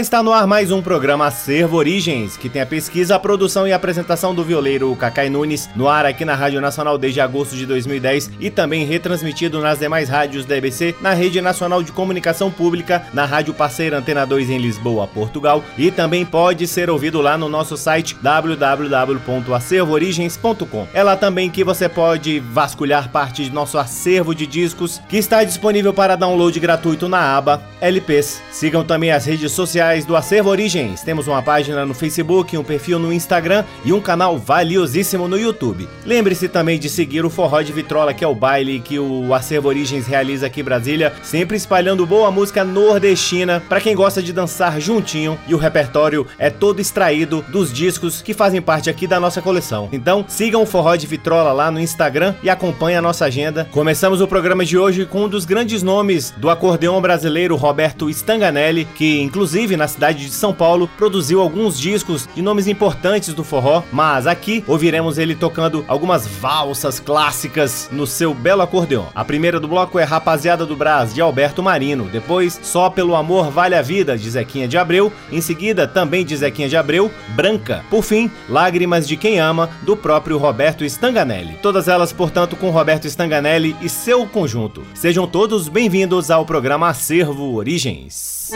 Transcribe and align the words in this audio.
Está 0.00 0.22
no 0.22 0.32
ar 0.32 0.46
mais 0.46 0.70
um 0.70 0.80
programa 0.80 1.26
Acervo 1.26 1.76
Origens, 1.76 2.34
que 2.34 2.48
tem 2.48 2.62
a 2.62 2.66
pesquisa, 2.66 3.16
a 3.16 3.18
produção 3.18 3.68
e 3.68 3.72
a 3.72 3.76
apresentação 3.76 4.34
do 4.34 4.42
violeiro 4.42 4.96
Cacai 4.96 5.28
Nunes, 5.28 5.68
no 5.76 5.88
ar 5.88 6.06
aqui 6.06 6.24
na 6.24 6.34
Rádio 6.34 6.58
Nacional 6.58 6.96
desde 6.96 7.20
agosto 7.20 7.54
de 7.54 7.66
2010 7.66 8.30
e 8.40 8.48
também 8.48 8.86
retransmitido 8.86 9.60
nas 9.60 9.78
demais 9.78 10.08
rádios 10.08 10.46
da 10.46 10.56
EBC, 10.56 10.96
na 11.02 11.12
Rede 11.12 11.42
Nacional 11.42 11.82
de 11.82 11.92
Comunicação 11.92 12.50
Pública, 12.50 13.04
na 13.12 13.26
Rádio 13.26 13.52
Parceira 13.52 13.98
Antena 13.98 14.24
2 14.24 14.48
em 14.48 14.56
Lisboa, 14.56 15.06
Portugal, 15.06 15.62
e 15.76 15.90
também 15.90 16.24
pode 16.24 16.66
ser 16.66 16.88
ouvido 16.88 17.20
lá 17.20 17.36
no 17.36 17.50
nosso 17.50 17.76
site 17.76 18.16
www.acervoorigens.com. 18.22 20.86
É 20.94 21.02
lá 21.02 21.14
também 21.14 21.50
que 21.50 21.62
você 21.62 21.90
pode 21.90 22.40
vasculhar 22.40 23.10
parte 23.10 23.44
de 23.44 23.52
nosso 23.52 23.76
acervo 23.76 24.34
de 24.34 24.46
discos, 24.46 24.98
que 25.10 25.18
está 25.18 25.44
disponível 25.44 25.92
para 25.92 26.16
download 26.16 26.58
gratuito 26.58 27.06
na 27.06 27.36
aba 27.36 27.62
LPs. 27.82 28.40
Sigam 28.50 28.82
também 28.82 29.12
as 29.12 29.26
redes 29.26 29.52
sociais 29.52 29.89
sociais 29.90 30.04
do 30.04 30.16
Acervo 30.16 30.50
Origens. 30.50 31.02
Temos 31.02 31.26
uma 31.26 31.42
página 31.42 31.84
no 31.84 31.94
Facebook, 31.94 32.56
um 32.56 32.62
perfil 32.62 32.98
no 32.98 33.12
Instagram 33.12 33.64
e 33.84 33.92
um 33.92 34.00
canal 34.00 34.38
valiosíssimo 34.38 35.26
no 35.26 35.38
YouTube. 35.38 35.88
Lembre-se 36.04 36.48
também 36.48 36.78
de 36.78 36.88
seguir 36.88 37.24
o 37.24 37.30
Forró 37.30 37.60
de 37.62 37.72
Vitrola, 37.72 38.14
que 38.14 38.24
é 38.24 38.28
o 38.28 38.34
baile 38.34 38.80
que 38.80 38.98
o 38.98 39.34
Acervo 39.34 39.68
Origens 39.68 40.06
realiza 40.06 40.46
aqui 40.46 40.60
em 40.60 40.64
Brasília, 40.64 41.12
sempre 41.22 41.56
espalhando 41.56 42.06
boa 42.06 42.30
música 42.30 42.62
nordestina 42.62 43.62
para 43.68 43.80
quem 43.80 43.96
gosta 43.96 44.22
de 44.22 44.32
dançar 44.32 44.80
juntinho 44.80 45.38
e 45.48 45.54
o 45.54 45.58
repertório 45.58 46.26
é 46.38 46.50
todo 46.50 46.80
extraído 46.80 47.44
dos 47.48 47.72
discos 47.72 48.22
que 48.22 48.34
fazem 48.34 48.62
parte 48.62 48.88
aqui 48.88 49.06
da 49.06 49.18
nossa 49.18 49.42
coleção. 49.42 49.88
Então, 49.92 50.24
sigam 50.28 50.62
o 50.62 50.66
Forró 50.66 50.94
de 50.94 51.06
Vitrola 51.06 51.52
lá 51.52 51.70
no 51.70 51.80
Instagram 51.80 52.34
e 52.42 52.50
acompanhem 52.50 52.98
a 52.98 53.02
nossa 53.02 53.24
agenda. 53.24 53.66
Começamos 53.72 54.20
o 54.20 54.28
programa 54.28 54.64
de 54.64 54.78
hoje 54.78 55.04
com 55.04 55.24
um 55.24 55.28
dos 55.28 55.44
grandes 55.44 55.82
nomes 55.82 56.32
do 56.36 56.50
acordeão 56.50 57.00
brasileiro, 57.00 57.56
Roberto 57.56 58.08
Stanganelli, 58.08 58.84
que 58.94 59.20
inclusive 59.20 59.79
na 59.80 59.88
cidade 59.88 60.26
de 60.26 60.30
São 60.30 60.52
Paulo, 60.52 60.88
produziu 60.98 61.40
alguns 61.40 61.80
discos 61.80 62.28
de 62.34 62.42
nomes 62.42 62.66
importantes 62.66 63.32
do 63.32 63.42
forró, 63.42 63.82
mas 63.90 64.26
aqui 64.26 64.62
ouviremos 64.66 65.16
ele 65.16 65.34
tocando 65.34 65.82
algumas 65.88 66.26
valsas 66.26 67.00
clássicas 67.00 67.88
no 67.90 68.06
seu 68.06 68.34
belo 68.34 68.60
acordeão. 68.60 69.08
A 69.14 69.24
primeira 69.24 69.58
do 69.58 69.66
bloco 69.66 69.98
é 69.98 70.04
Rapaziada 70.04 70.66
do 70.66 70.76
Brás, 70.76 71.14
de 71.14 71.22
Alberto 71.22 71.62
Marino, 71.62 72.04
depois 72.04 72.60
Só 72.62 72.90
Pelo 72.90 73.16
Amor 73.16 73.50
Vale 73.50 73.74
a 73.74 73.80
Vida, 73.80 74.18
de 74.18 74.28
Zequinha 74.28 74.68
de 74.68 74.76
Abreu, 74.76 75.10
em 75.32 75.40
seguida 75.40 75.88
também 75.88 76.26
de 76.26 76.36
Zequinha 76.36 76.68
de 76.68 76.76
Abreu, 76.76 77.10
Branca, 77.28 77.82
por 77.88 78.02
fim, 78.02 78.30
Lágrimas 78.50 79.08
de 79.08 79.16
Quem 79.16 79.40
Ama, 79.40 79.70
do 79.80 79.96
próprio 79.96 80.36
Roberto 80.36 80.84
Stanganelli. 80.84 81.56
Todas 81.62 81.88
elas, 81.88 82.12
portanto, 82.12 82.54
com 82.54 82.68
Roberto 82.68 83.06
Stanganelli 83.06 83.74
e 83.80 83.88
seu 83.88 84.26
conjunto. 84.26 84.84
Sejam 84.92 85.26
todos 85.26 85.70
bem-vindos 85.70 86.30
ao 86.30 86.44
programa 86.44 86.90
Acervo 86.90 87.54
Origens. 87.54 88.50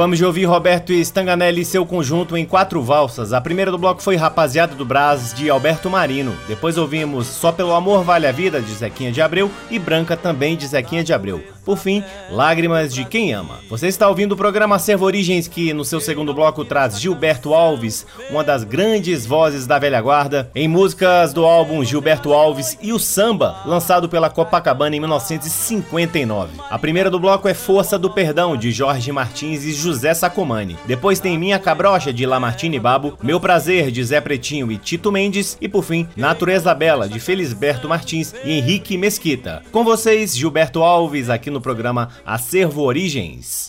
Acabamos 0.00 0.16
de 0.16 0.24
ouvir 0.24 0.46
Roberto 0.46 0.94
Stanganelli 0.94 1.60
e 1.60 1.64
seu 1.64 1.84
conjunto 1.84 2.34
em 2.34 2.46
quatro 2.46 2.82
valsas. 2.82 3.34
A 3.34 3.40
primeira 3.40 3.70
do 3.70 3.76
bloco 3.76 4.02
foi 4.02 4.16
Rapaziada 4.16 4.74
do 4.74 4.82
Brás, 4.82 5.34
de 5.34 5.50
Alberto 5.50 5.90
Marino. 5.90 6.34
Depois 6.48 6.78
ouvimos 6.78 7.26
Só 7.26 7.52
Pelo 7.52 7.74
Amor 7.74 8.02
Vale 8.02 8.26
a 8.26 8.32
Vida, 8.32 8.62
de 8.62 8.72
Zequinha 8.72 9.12
de 9.12 9.20
Abreu, 9.20 9.50
e 9.70 9.78
Branca 9.78 10.16
também, 10.16 10.56
de 10.56 10.66
Zequinha 10.66 11.04
de 11.04 11.12
Abreu. 11.12 11.44
Por 11.64 11.76
fim, 11.76 12.02
Lágrimas 12.30 12.92
de 12.92 13.04
Quem 13.04 13.32
Ama. 13.32 13.60
Você 13.68 13.88
está 13.88 14.08
ouvindo 14.08 14.32
o 14.32 14.36
programa 14.36 14.78
Servo 14.78 15.04
Origens, 15.04 15.46
que 15.46 15.72
no 15.72 15.84
seu 15.84 16.00
segundo 16.00 16.32
bloco 16.32 16.64
traz 16.64 17.00
Gilberto 17.00 17.54
Alves, 17.54 18.06
uma 18.30 18.42
das 18.42 18.64
grandes 18.64 19.26
vozes 19.26 19.66
da 19.66 19.78
velha 19.78 20.00
guarda, 20.00 20.50
em 20.54 20.66
músicas 20.66 21.32
do 21.32 21.44
álbum 21.44 21.84
Gilberto 21.84 22.32
Alves 22.32 22.78
e 22.80 22.92
o 22.92 22.98
Samba, 22.98 23.56
lançado 23.66 24.08
pela 24.08 24.30
Copacabana 24.30 24.96
em 24.96 25.00
1959. 25.00 26.52
A 26.70 26.78
primeira 26.78 27.10
do 27.10 27.20
bloco 27.20 27.48
é 27.48 27.54
Força 27.54 27.98
do 27.98 28.10
Perdão, 28.10 28.56
de 28.56 28.70
Jorge 28.70 29.12
Martins 29.12 29.64
e 29.64 29.72
José 29.72 30.14
Sacomani. 30.14 30.76
Depois 30.86 31.20
tem 31.20 31.38
Minha 31.38 31.58
Cabrocha, 31.58 32.12
de 32.12 32.24
Lamartine 32.26 32.78
Babo, 32.78 33.18
Meu 33.22 33.38
Prazer, 33.38 33.90
de 33.90 34.02
Zé 34.02 34.20
Pretinho 34.20 34.70
e 34.72 34.78
Tito 34.78 35.12
Mendes, 35.12 35.56
e 35.60 35.68
por 35.68 35.84
fim, 35.84 36.08
Natureza 36.16 36.74
Bela, 36.74 37.08
de 37.08 37.20
Felisberto 37.20 37.88
Martins 37.88 38.34
e 38.44 38.52
Henrique 38.52 38.96
Mesquita. 38.96 39.62
Com 39.70 39.84
vocês, 39.84 40.36
Gilberto 40.36 40.82
Alves, 40.82 41.28
aqui 41.28 41.50
no 41.50 41.59
programa 41.60 42.08
Acervo 42.24 42.82
Origens. 42.82 43.68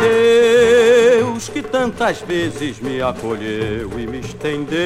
Deus 0.00 1.48
que 1.48 1.62
tantas 1.62 2.20
vezes 2.20 2.80
me 2.80 3.00
acolheu 3.00 3.90
e 3.98 4.06
me 4.06 4.20
estendeu 4.20 4.78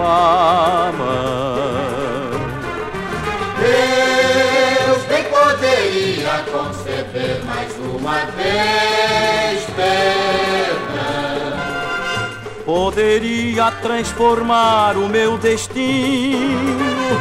a 0.00 0.92
mão. 0.96 2.28
Deus 3.58 5.02
bem 5.04 5.24
poderia 5.24 6.44
conceder 6.50 7.44
mais 7.44 7.72
uma 7.94 8.24
vez 8.36 9.66
poderia 12.68 13.70
transformar 13.80 14.94
o 14.98 15.08
meu 15.08 15.38
destino 15.38 17.18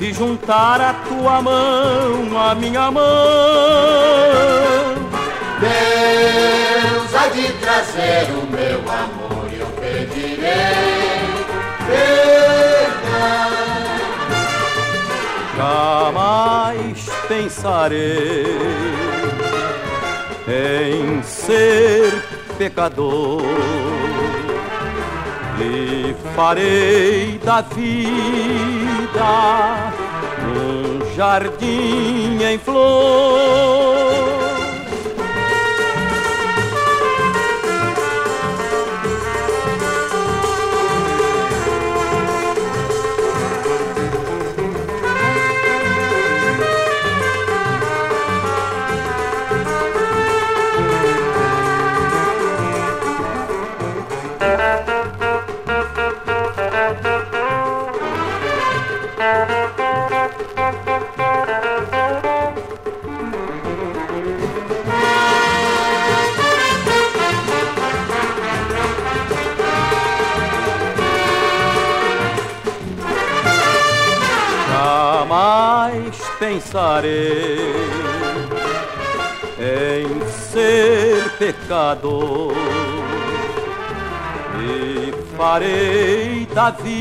e 0.00 0.12
juntar 0.12 0.80
a 0.80 0.94
tua 0.94 1.42
mão 1.42 2.38
à 2.40 2.54
minha 2.54 2.92
mão. 2.92 3.02
Deus 5.58 7.12
há 7.12 7.26
de 7.26 7.52
trazer 7.54 8.30
o 8.34 8.46
meu 8.46 8.78
amor 8.88 9.50
e 9.52 9.58
eu 9.58 9.66
pedirei 9.80 10.44
perdão. 11.88 13.34
Jamais 15.56 17.10
pensarei 17.26 18.46
em 20.46 21.20
ser 21.24 22.12
pecador 22.56 23.42
e 25.60 26.14
farei 26.34 27.38
da 27.44 27.60
vida 27.60 28.12
um 30.56 31.14
jardim 31.14 32.42
em 32.42 32.58
flor. 32.58 33.93
Pensarei 76.74 77.70
em 79.60 80.28
ser 80.28 81.30
pecador 81.38 82.52
e 84.58 85.14
farei 85.36 86.46
da 86.52 86.70
vida 86.70 86.98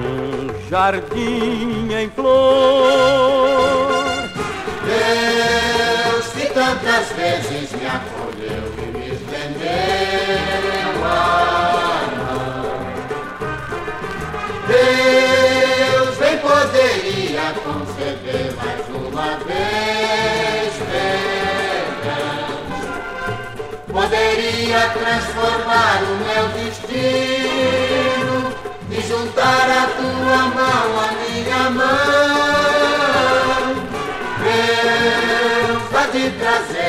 um 0.00 0.70
jardim 0.70 1.92
em 1.92 2.08
flor. 2.10 3.08
Deus 4.86 6.26
que 6.34 6.46
tantas 6.54 7.12
vezes 7.16 7.72
me 7.72 7.86
acolheu 7.86 8.72
e 8.78 8.96
me 8.96 9.08
estendeu 9.08 10.58
Poderia 24.68 24.90
transformar 24.90 26.02
o 26.02 26.12
meu 26.26 26.44
destino 26.62 28.36
e 28.90 29.00
juntar 29.00 29.66
a 29.70 29.86
tua 29.96 30.40
mão 30.54 30.88
à 31.00 31.08
minha 31.22 31.64
mão. 31.70 31.88
Deus 34.44 35.88
há 35.94 36.04
de 36.12 36.24
trazer 36.32 36.87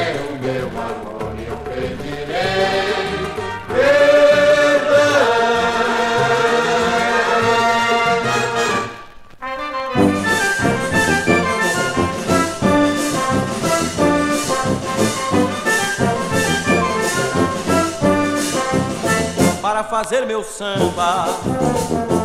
fazer 20.00 20.26
meu 20.26 20.42
samba. 20.42 21.28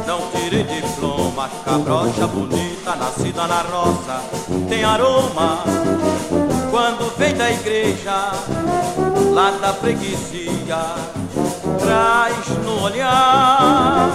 Não 0.07 0.31
tire 0.31 0.63
diploma, 0.63 1.51
cabrocha 1.65 2.25
bonita, 2.29 2.95
nascida 2.95 3.49
na 3.49 3.63
roça, 3.63 4.23
tem 4.69 4.85
aroma. 4.85 5.65
Quando 6.71 7.13
vem 7.19 7.35
da 7.35 7.51
igreja, 7.51 8.31
lá 9.33 9.51
da 9.61 9.73
freguesia, 9.75 10.85
traz 11.81 12.49
no 12.65 12.85
olhar, 12.85 14.09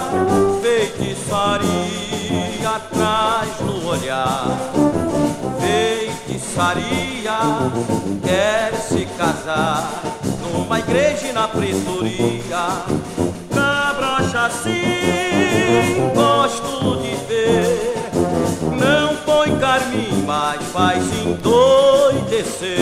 feitiçaria, 0.62 1.70
traz 2.94 3.60
no 3.60 3.86
olhar. 3.88 4.56
Feitiçaria, 5.60 7.38
quer 8.24 8.74
se 8.76 9.04
casar 9.18 10.00
numa 10.50 10.78
igreja 10.78 11.26
e 11.26 11.32
na 11.32 11.46
pretoria 11.46 13.29
assim 14.34 16.10
gosto 16.14 16.96
de 17.02 17.14
ver. 17.26 18.10
Não 18.78 19.16
põe 19.24 19.56
carmim, 19.58 20.24
mas 20.26 20.62
faz 20.66 21.02
endoidecer. 21.24 22.78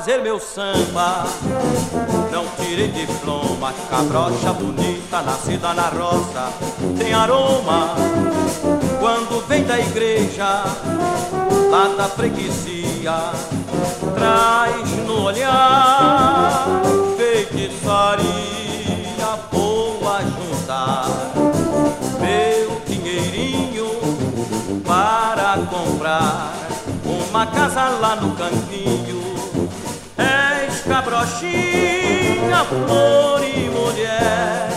Fazer 0.00 0.22
meu 0.22 0.40
samba. 0.40 1.26
Não 2.32 2.46
tire 2.56 2.88
diploma, 2.88 3.74
cabrocha 3.90 4.50
bonita, 4.54 5.20
nascida 5.20 5.74
na 5.74 5.88
roça, 5.90 6.50
tem 6.96 7.12
aroma. 7.12 7.94
Quando 8.98 9.46
vem 9.46 9.62
da 9.64 9.78
igreja, 9.78 10.64
lá 11.70 11.94
da 11.98 12.04
freguesia, 12.04 13.32
traz 14.14 14.90
no 15.06 15.24
olhar 15.24 16.64
feitiçaria 17.18 18.30
boa 19.52 20.22
juntar 20.22 21.08
meu 22.18 22.80
dinheirinho 22.86 23.90
para 24.82 25.58
comprar 25.68 26.54
uma 27.04 27.46
casa 27.46 27.90
lá 28.00 28.16
no 28.16 28.34
cantinho. 28.34 29.09
Cabrochinha, 31.30 32.64
flor 32.64 33.44
e 33.44 33.70
mulher, 33.70 34.68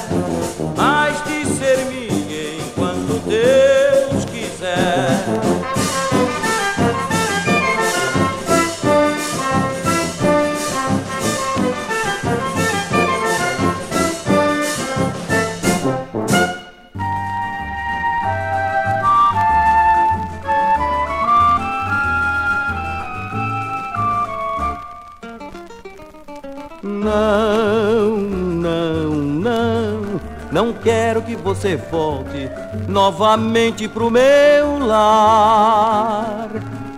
você 31.54 31.76
volte 31.76 32.50
novamente 32.88 33.88
pro 33.88 34.10
meu 34.10 34.80
lar. 34.80 36.50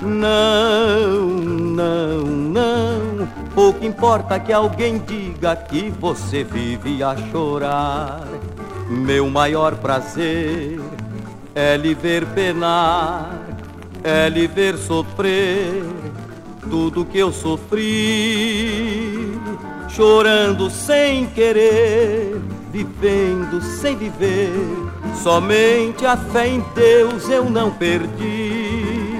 Não, 0.02 1.28
não, 1.28 2.24
não. 2.24 3.28
Pouco 3.54 3.84
importa 3.84 4.40
que 4.40 4.54
alguém 4.54 4.98
diga 4.98 5.58
que 5.58 5.90
você 5.90 6.46
vive 6.46 7.04
a 7.04 7.18
chorar. 7.30 8.26
Meu 8.90 9.30
maior 9.30 9.76
prazer 9.76 10.80
é 11.54 11.76
lhe 11.76 11.94
ver 11.94 12.26
penar, 12.28 13.38
é 14.04 14.30
lhe 14.30 14.48
ver 14.48 14.78
sofrer 14.78 15.84
tudo 16.70 17.04
que 17.04 17.18
eu 17.18 17.34
sofri, 17.34 19.38
chorando 19.90 20.70
sem 20.70 21.26
querer 21.28 22.45
vivendo 22.76 23.62
sem 23.62 23.96
viver. 23.96 24.52
Somente 25.24 26.06
a 26.06 26.18
fé 26.18 26.50
em 26.50 26.64
Deus 26.76 27.30
eu 27.30 27.50
não 27.50 27.72
perdi. 27.72 29.16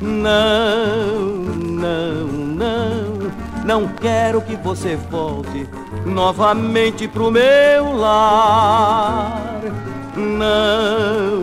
Não, 0.00 1.18
não, 1.18 2.26
não, 2.26 3.32
não 3.62 3.88
quero 3.88 4.40
que 4.40 4.56
você 4.56 4.96
volte 4.96 5.68
novamente 6.06 7.06
pro 7.06 7.30
meu 7.30 7.92
lar. 7.94 9.60
Não, 10.16 11.40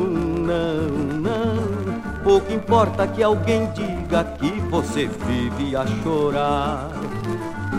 não, 0.48 0.90
não, 1.22 2.24
pouco 2.24 2.52
importa 2.52 3.06
que 3.08 3.22
alguém 3.22 3.70
diga 3.72 4.24
que 4.40 4.50
você 4.72 5.08
vive 5.28 5.76
a 5.76 5.86
chorar. 6.02 6.90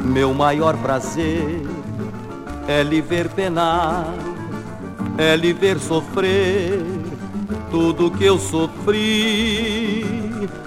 Meu 0.05 0.33
maior 0.33 0.77
prazer 0.77 1.67
é 2.69 2.83
lhe 2.83 3.01
ver 3.01 3.31
penar, 3.31 4.15
é 5.17 5.35
lhe 5.35 5.55
ver 5.55 5.79
sofrer 5.79 6.85
tudo 7.71 8.11
que 8.11 8.25
eu 8.25 8.39
sofri, 8.39 10.05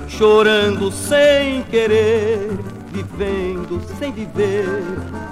chorando 0.08 0.92
sem 0.92 1.62
querer, 1.64 2.50
vivendo 2.92 3.80
sem 4.00 4.12
viver, 4.12 4.66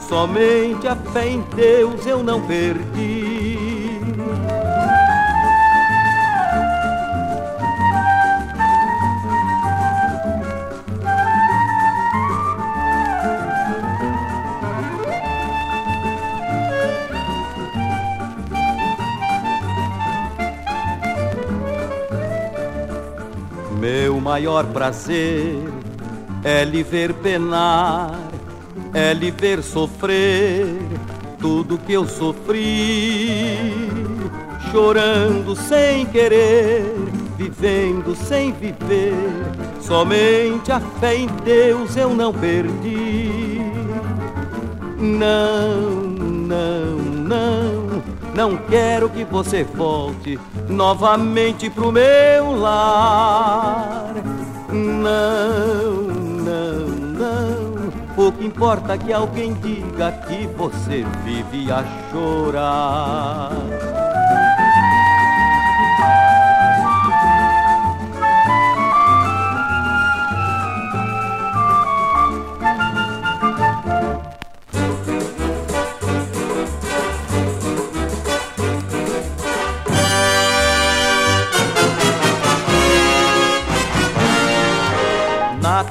somente 0.08 0.88
a 0.88 0.96
fé 0.96 1.30
em 1.30 1.42
Deus 1.56 2.06
eu 2.06 2.22
não 2.24 2.40
perdi. 2.42 3.39
Maior 24.30 24.64
prazer 24.68 25.58
é 26.44 26.64
lhe 26.64 26.84
ver 26.84 27.16
penar, 27.16 28.12
é 28.94 29.12
lhe 29.12 29.32
ver 29.32 29.64
sofrer 29.64 30.68
tudo 31.40 31.80
que 31.80 31.94
eu 31.94 32.08
sofri, 32.08 33.58
chorando 34.72 35.56
sem 35.56 36.06
querer, 36.06 36.86
vivendo 37.40 38.16
sem 38.16 38.52
viver, 38.52 39.16
somente 39.82 40.72
a 40.72 40.80
fé 40.80 41.16
em 41.16 41.28
Deus 41.44 41.98
eu 41.98 42.14
não 42.14 42.32
perdi. 42.32 43.60
Não, 45.00 45.90
não, 46.22 46.98
não, 47.00 47.59
não 48.40 48.56
quero 48.56 49.10
que 49.10 49.26
você 49.26 49.66
volte 49.66 50.40
novamente 50.70 51.70
pro 51.70 51.92
meu 51.92 52.56
lar. 52.56 54.14
Não, 54.70 55.92
não, 56.46 56.88
não. 56.88 57.92
Pouco 58.16 58.42
importa 58.42 58.98
que 58.98 59.12
alguém 59.12 59.54
diga 59.56 60.14
que 60.26 60.48
você 60.56 61.06
vive 61.26 61.70
a 61.70 61.84
chorar. 62.10 63.52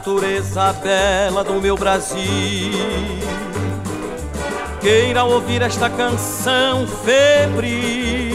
Natureza 0.09 0.73
bela 0.83 1.45
do 1.45 1.61
meu 1.61 1.77
Brasil. 1.77 2.73
Queira 4.81 5.25
ouvir 5.25 5.61
esta 5.61 5.91
canção 5.91 6.87
febre. 7.05 8.33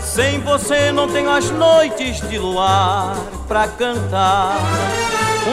Sem 0.00 0.40
você 0.40 0.90
não 0.90 1.06
tenho 1.06 1.30
as 1.30 1.50
noites 1.50 2.26
de 2.28 2.38
luar 2.38 3.14
pra 3.46 3.68
cantar 3.68 4.56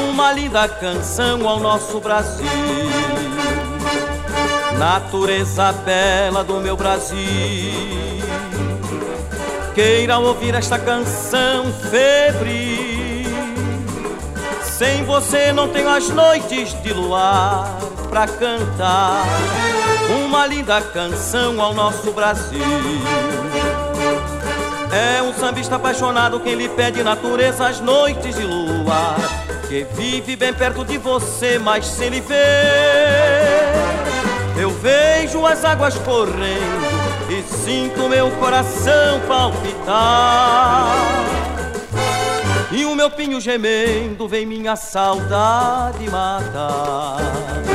uma 0.10 0.32
linda 0.32 0.66
canção 0.70 1.46
ao 1.48 1.60
nosso 1.60 2.00
Brasil. 2.00 2.48
Natureza 4.78 5.74
bela 5.74 6.42
do 6.42 6.62
meu 6.62 6.78
Brasil. 6.78 7.18
Queira 9.76 10.20
ouvir 10.20 10.56
esta 10.56 10.80
canção 10.80 11.66
febre 11.92 12.89
sem 14.80 15.04
você 15.04 15.52
não 15.52 15.68
tenho 15.68 15.90
as 15.90 16.08
noites 16.08 16.72
de 16.82 16.94
luar 16.94 17.78
pra 18.10 18.26
cantar 18.26 19.26
uma 20.26 20.46
linda 20.48 20.80
canção 20.80 21.62
ao 21.62 21.74
nosso 21.74 22.14
Brasil. 22.14 22.62
É 24.90 25.22
um 25.22 25.34
sambista 25.34 25.76
apaixonado 25.76 26.40
quem 26.40 26.56
lhe 26.56 26.70
pede 26.70 27.04
natureza 27.04 27.68
as 27.68 27.82
noites 27.82 28.34
de 28.34 28.44
luar, 28.44 29.18
que 29.68 29.86
vive 29.96 30.38
bem 30.38 30.54
perto 30.54 30.86
de 30.86 30.98
você, 30.98 31.60
mas 31.60 31.86
sem 31.86 32.08
lhe 32.08 32.22
ver. 32.22 32.38
Eu 34.58 34.70
vejo 34.70 35.46
as 35.46 35.66
águas 35.66 35.96
correndo 35.96 37.28
e 37.30 37.44
sinto 37.54 38.08
meu 38.08 38.32
coração 38.32 39.20
palpitar. 39.28 40.96
E 42.72 42.86
o 42.86 42.96
meu 42.96 43.10
pinho 43.10 43.42
gemendo 43.42 44.28
vem 44.28 44.46
minha 44.46 44.76
saudade 44.76 46.08
matar. 46.10 47.69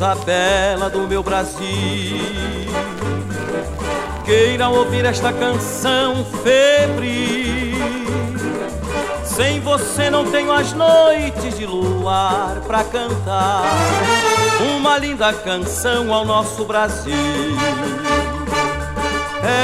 Isabela 0.00 0.88
do 0.88 1.06
meu 1.06 1.22
Brasil. 1.22 2.16
Queira 4.24 4.70
ouvir 4.70 5.04
esta 5.04 5.30
canção 5.30 6.24
febre. 6.42 7.74
Sem 9.22 9.60
você 9.60 10.08
não 10.08 10.24
tenho 10.24 10.50
as 10.52 10.72
noites 10.72 11.58
de 11.58 11.66
luar 11.66 12.62
pra 12.66 12.82
cantar 12.82 13.62
uma 14.74 14.96
linda 14.96 15.34
canção 15.34 16.14
ao 16.14 16.24
nosso 16.24 16.64
Brasil. 16.64 17.12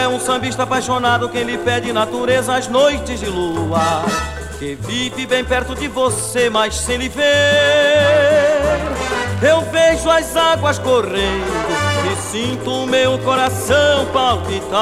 É 0.02 0.06
um 0.06 0.20
sambista 0.20 0.64
apaixonado 0.64 1.30
quem 1.30 1.44
lhe 1.44 1.56
pede 1.56 1.94
natureza 1.94 2.54
as 2.54 2.68
noites 2.68 3.20
de 3.20 3.26
lua. 3.26 4.04
Que 4.58 4.74
vive 4.74 5.24
bem 5.24 5.42
perto 5.42 5.74
de 5.74 5.88
você, 5.88 6.50
mas 6.50 6.74
sem 6.74 6.98
lhe 6.98 7.08
ver. 7.08 8.25
Eu 9.42 9.60
vejo 9.70 10.10
as 10.10 10.34
águas 10.36 10.78
correndo 10.78 11.46
e 12.12 12.16
sinto 12.16 12.70
o 12.70 12.86
meu 12.86 13.18
coração 13.18 14.06
palpitar. 14.12 14.76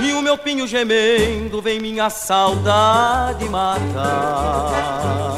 E 0.00 0.12
o 0.12 0.20
meu 0.20 0.36
pinho 0.36 0.66
gemendo 0.66 1.62
vem 1.62 1.80
minha 1.80 2.10
saudade 2.10 3.48
matar. 3.48 5.31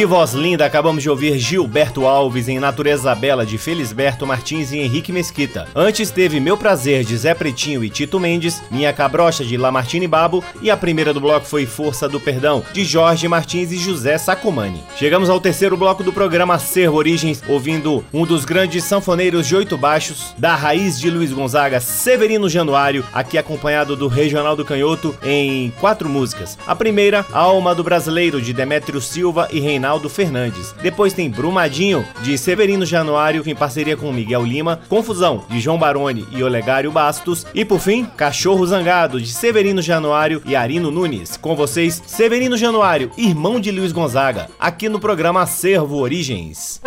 Que 0.00 0.06
voz 0.06 0.32
linda! 0.32 0.64
Acabamos 0.64 1.02
de 1.02 1.10
ouvir 1.10 1.38
Gilberto 1.38 2.06
Alves 2.06 2.48
em 2.48 2.58
Natureza 2.58 3.14
Bela 3.14 3.44
de 3.44 3.58
Felisberto 3.58 4.26
Martins 4.26 4.72
e 4.72 4.78
Henrique 4.78 5.12
Mesquita. 5.12 5.68
Antes 5.76 6.10
teve 6.10 6.40
Meu 6.40 6.56
Prazer 6.56 7.04
de 7.04 7.14
Zé 7.18 7.34
Pretinho 7.34 7.84
e 7.84 7.90
Tito 7.90 8.18
Mendes, 8.18 8.62
Minha 8.70 8.94
Cabrocha 8.94 9.44
de 9.44 9.58
Lamartine 9.58 10.08
Babo 10.08 10.42
e 10.62 10.70
a 10.70 10.76
primeira 10.78 11.12
do 11.12 11.20
bloco 11.20 11.44
foi 11.44 11.66
Força 11.66 12.08
do 12.08 12.18
Perdão 12.18 12.64
de 12.72 12.82
Jorge 12.82 13.28
Martins 13.28 13.72
e 13.72 13.76
José 13.76 14.16
Sacomani. 14.16 14.82
Chegamos 14.96 15.28
ao 15.28 15.38
terceiro 15.38 15.76
bloco 15.76 16.02
do 16.02 16.14
programa 16.14 16.54
Acervo 16.54 16.96
Origens, 16.96 17.42
ouvindo 17.46 18.02
um 18.10 18.24
dos 18.24 18.46
grandes 18.46 18.84
sanfoneiros 18.84 19.46
de 19.46 19.54
oito 19.54 19.76
baixos 19.76 20.34
da 20.38 20.56
raiz 20.56 20.98
de 20.98 21.10
Luiz 21.10 21.30
Gonzaga, 21.30 21.78
Severino 21.78 22.48
Januário, 22.48 23.04
aqui 23.12 23.36
acompanhado 23.36 23.94
do 23.94 24.08
Regional 24.08 24.56
do 24.56 24.64
Canhoto 24.64 25.14
em 25.22 25.70
quatro 25.78 26.08
músicas. 26.08 26.56
A 26.66 26.74
primeira, 26.74 27.26
Alma 27.34 27.74
do 27.74 27.84
Brasileiro 27.84 28.40
de 28.40 28.54
Demétrio 28.54 28.98
Silva 28.98 29.46
e 29.52 29.60
Reinaldo 29.60 29.89
Reinaldo 29.90 30.08
Fernandes. 30.08 30.72
Depois 30.80 31.12
tem 31.12 31.28
Brumadinho, 31.28 32.06
de 32.22 32.38
Severino 32.38 32.86
Januário, 32.86 33.42
em 33.44 33.56
parceria 33.56 33.96
com 33.96 34.12
Miguel 34.12 34.44
Lima. 34.44 34.80
Confusão, 34.88 35.44
de 35.48 35.58
João 35.58 35.78
Baroni 35.78 36.24
e 36.30 36.42
Olegário 36.44 36.92
Bastos. 36.92 37.44
E 37.52 37.64
por 37.64 37.80
fim, 37.80 38.04
Cachorro 38.04 38.64
Zangado, 38.64 39.20
de 39.20 39.32
Severino 39.32 39.82
Januário 39.82 40.40
e 40.46 40.54
Arino 40.54 40.92
Nunes. 40.92 41.36
Com 41.36 41.56
vocês, 41.56 42.00
Severino 42.06 42.56
Januário, 42.56 43.10
irmão 43.16 43.58
de 43.58 43.72
Luiz 43.72 43.90
Gonzaga, 43.90 44.48
aqui 44.60 44.88
no 44.88 45.00
programa 45.00 45.42
Acervo 45.42 45.96
Origens. 45.96 46.80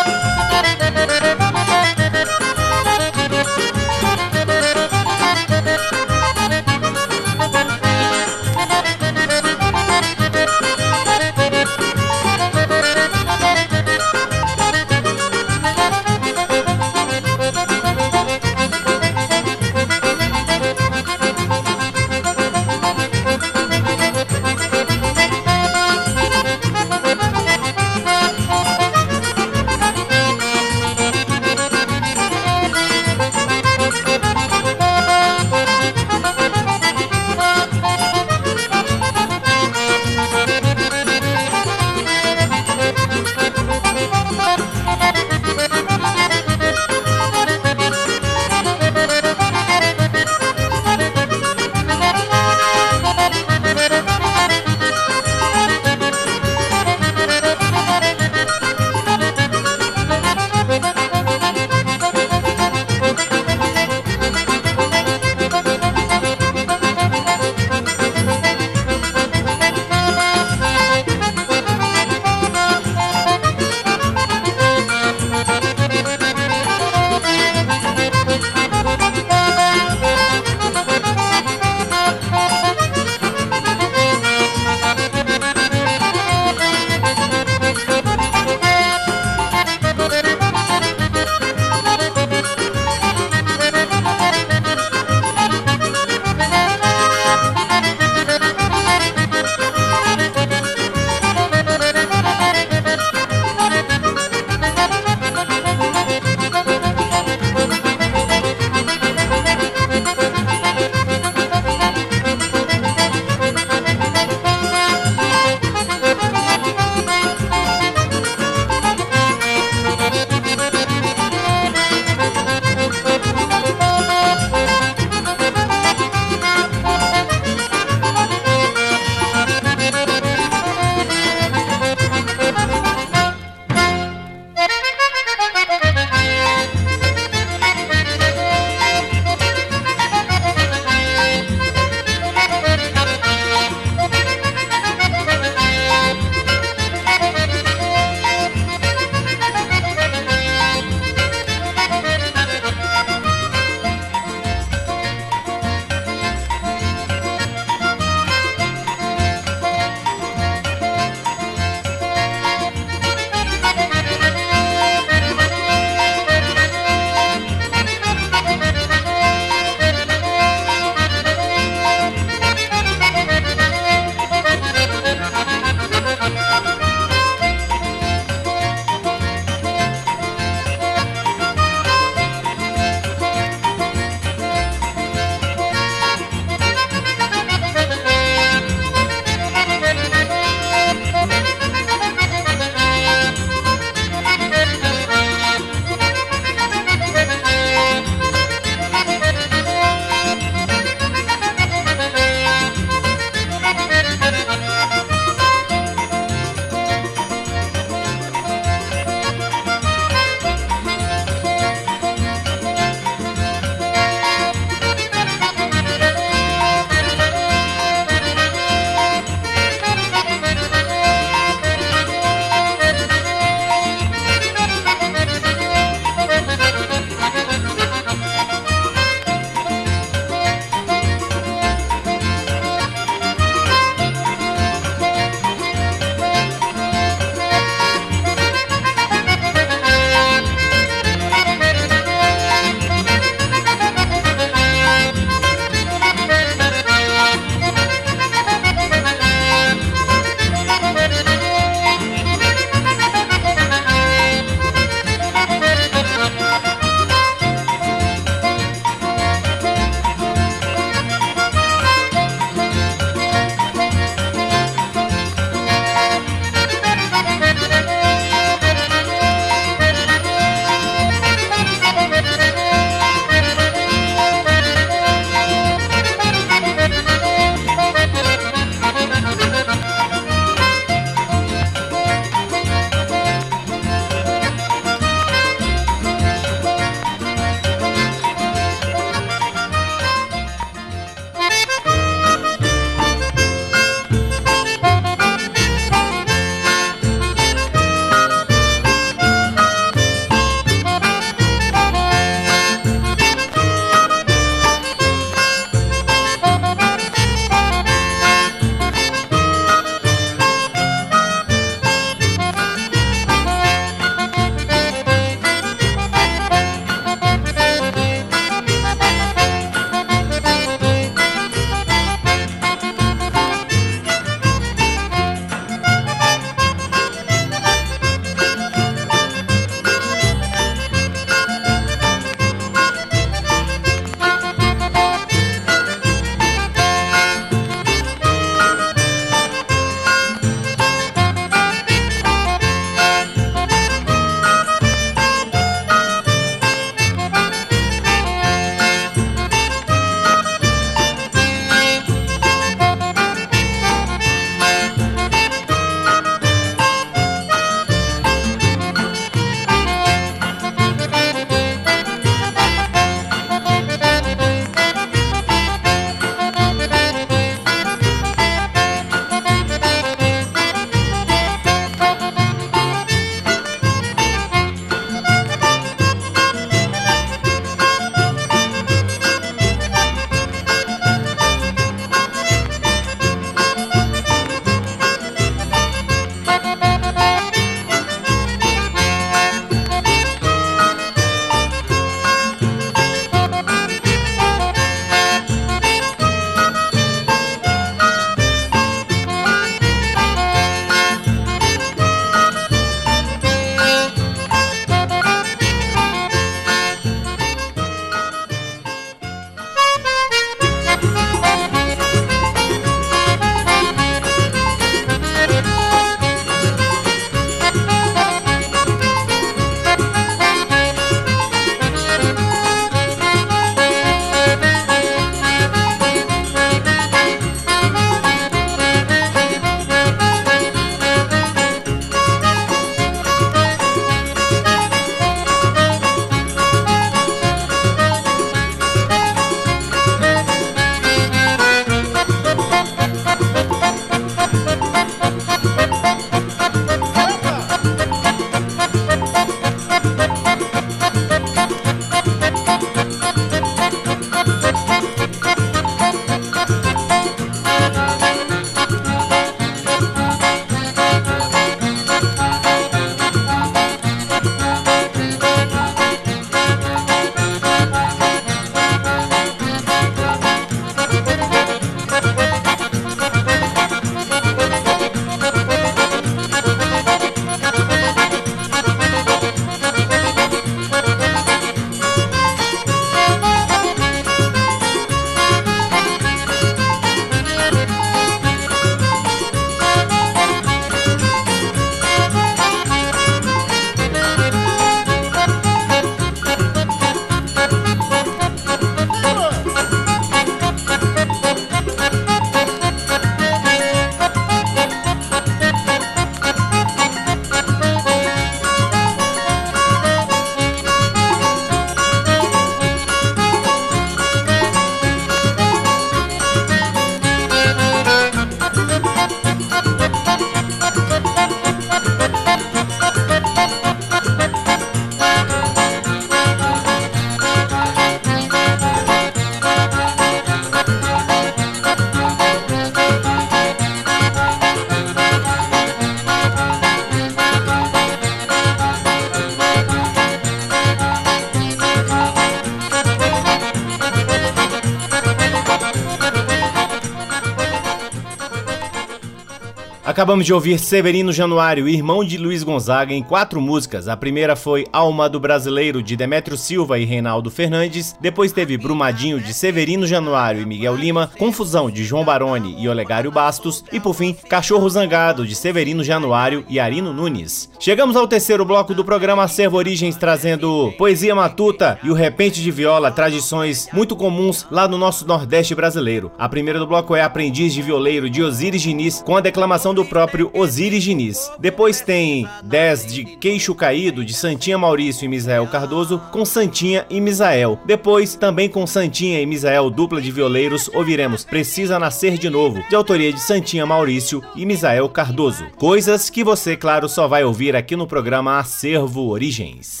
Acabamos 550.26 550.44
de 550.44 550.52
ouvir 550.52 550.80
Severino 550.80 551.32
Januário, 551.32 551.88
irmão 551.88 552.24
de 552.24 552.36
Luiz 552.36 552.64
Gonzaga, 552.64 553.14
em 553.14 553.22
quatro 553.22 553.60
músicas. 553.60 554.08
A 554.08 554.16
primeira 554.16 554.56
foi 554.56 554.84
Alma 554.92 555.28
do 555.28 555.38
Brasileiro, 555.38 556.02
de 556.02 556.16
Demétrio 556.16 556.56
Silva 556.56 556.98
e 556.98 557.04
Reinaldo 557.04 557.48
Fernandes. 557.48 558.16
Depois 558.20 558.50
teve 558.50 558.76
Brumadinho, 558.76 559.40
de 559.40 559.54
Severino 559.54 560.04
Januário 560.04 560.60
e 560.60 560.66
Miguel 560.66 560.96
Lima. 560.96 561.30
Confusão, 561.38 561.88
de 561.88 562.02
João 562.02 562.24
Baroni 562.24 562.74
e 562.76 562.88
Olegário 562.88 563.30
Bastos. 563.30 563.84
E 563.92 564.00
por 564.00 564.14
fim, 564.14 564.36
Cachorro 564.48 564.90
Zangado, 564.90 565.46
de 565.46 565.54
Severino 565.54 566.02
Januário 566.02 566.64
e 566.68 566.80
Arino 566.80 567.12
Nunes. 567.12 567.70
Chegamos 567.78 568.16
ao 568.16 568.26
terceiro 568.26 568.64
bloco 568.64 568.92
do 568.94 569.04
programa 569.04 569.44
Acervo 569.44 569.76
Origens, 569.76 570.16
trazendo 570.16 570.92
poesia 570.98 571.36
matuta 571.36 572.00
e 572.02 572.10
o 572.10 572.14
repente 572.14 572.60
de 572.60 572.72
viola, 572.72 573.12
tradições 573.12 573.88
muito 573.92 574.16
comuns 574.16 574.66
lá 574.72 574.88
no 574.88 574.98
nosso 574.98 575.24
Nordeste 575.24 575.72
brasileiro. 575.72 576.32
A 576.36 576.48
primeira 576.48 576.80
do 576.80 576.86
bloco 576.88 577.14
é 577.14 577.22
Aprendiz 577.22 577.72
de 577.72 577.80
Violeiro, 577.80 578.28
de 578.28 578.42
Osiris 578.42 578.82
Diniz, 578.82 579.22
com 579.24 579.36
a 579.36 579.40
declamação 579.40 579.94
do 579.94 580.04
próprio 580.16 580.50
Osiris 580.54 581.04
Diniz. 581.04 581.52
Depois 581.58 582.00
tem 582.00 582.48
10 582.64 583.06
de 583.12 583.24
Queixo 583.36 583.74
Caído, 583.74 584.24
de 584.24 584.32
Santinha 584.32 584.78
Maurício 584.78 585.26
e 585.26 585.28
Misael 585.28 585.66
Cardoso, 585.66 586.18
com 586.32 586.42
Santinha 586.42 587.04
e 587.10 587.20
Misael. 587.20 587.78
Depois, 587.84 588.34
também 588.34 588.66
com 588.66 588.86
Santinha 588.86 589.42
e 589.42 589.44
Misael, 589.44 589.90
dupla 589.90 590.18
de 590.18 590.32
violeiros, 590.32 590.88
ouviremos 590.94 591.44
Precisa 591.44 591.98
Nascer 591.98 592.38
de 592.38 592.48
Novo, 592.48 592.82
de 592.88 592.96
autoria 592.96 593.30
de 593.30 593.40
Santinha 593.40 593.84
Maurício 593.84 594.42
e 594.56 594.64
Misael 594.64 595.06
Cardoso. 595.10 595.66
Coisas 595.76 596.30
que 596.30 596.42
você, 596.42 596.78
claro, 596.78 597.10
só 597.10 597.28
vai 597.28 597.44
ouvir 597.44 597.76
aqui 597.76 597.94
no 597.94 598.06
programa 598.06 598.58
Acervo 598.58 599.28
Origens. 599.28 600.00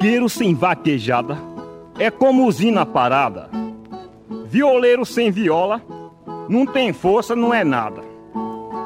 Vaqueiro 0.00 0.30
sem 0.30 0.54
vaquejada 0.54 1.36
é 1.98 2.10
como 2.10 2.46
usina 2.46 2.86
parada. 2.86 3.50
Violeiro 4.46 5.04
sem 5.04 5.30
viola 5.30 5.82
não 6.48 6.64
tem 6.64 6.90
força, 6.90 7.36
não 7.36 7.52
é 7.52 7.62
nada. 7.62 8.00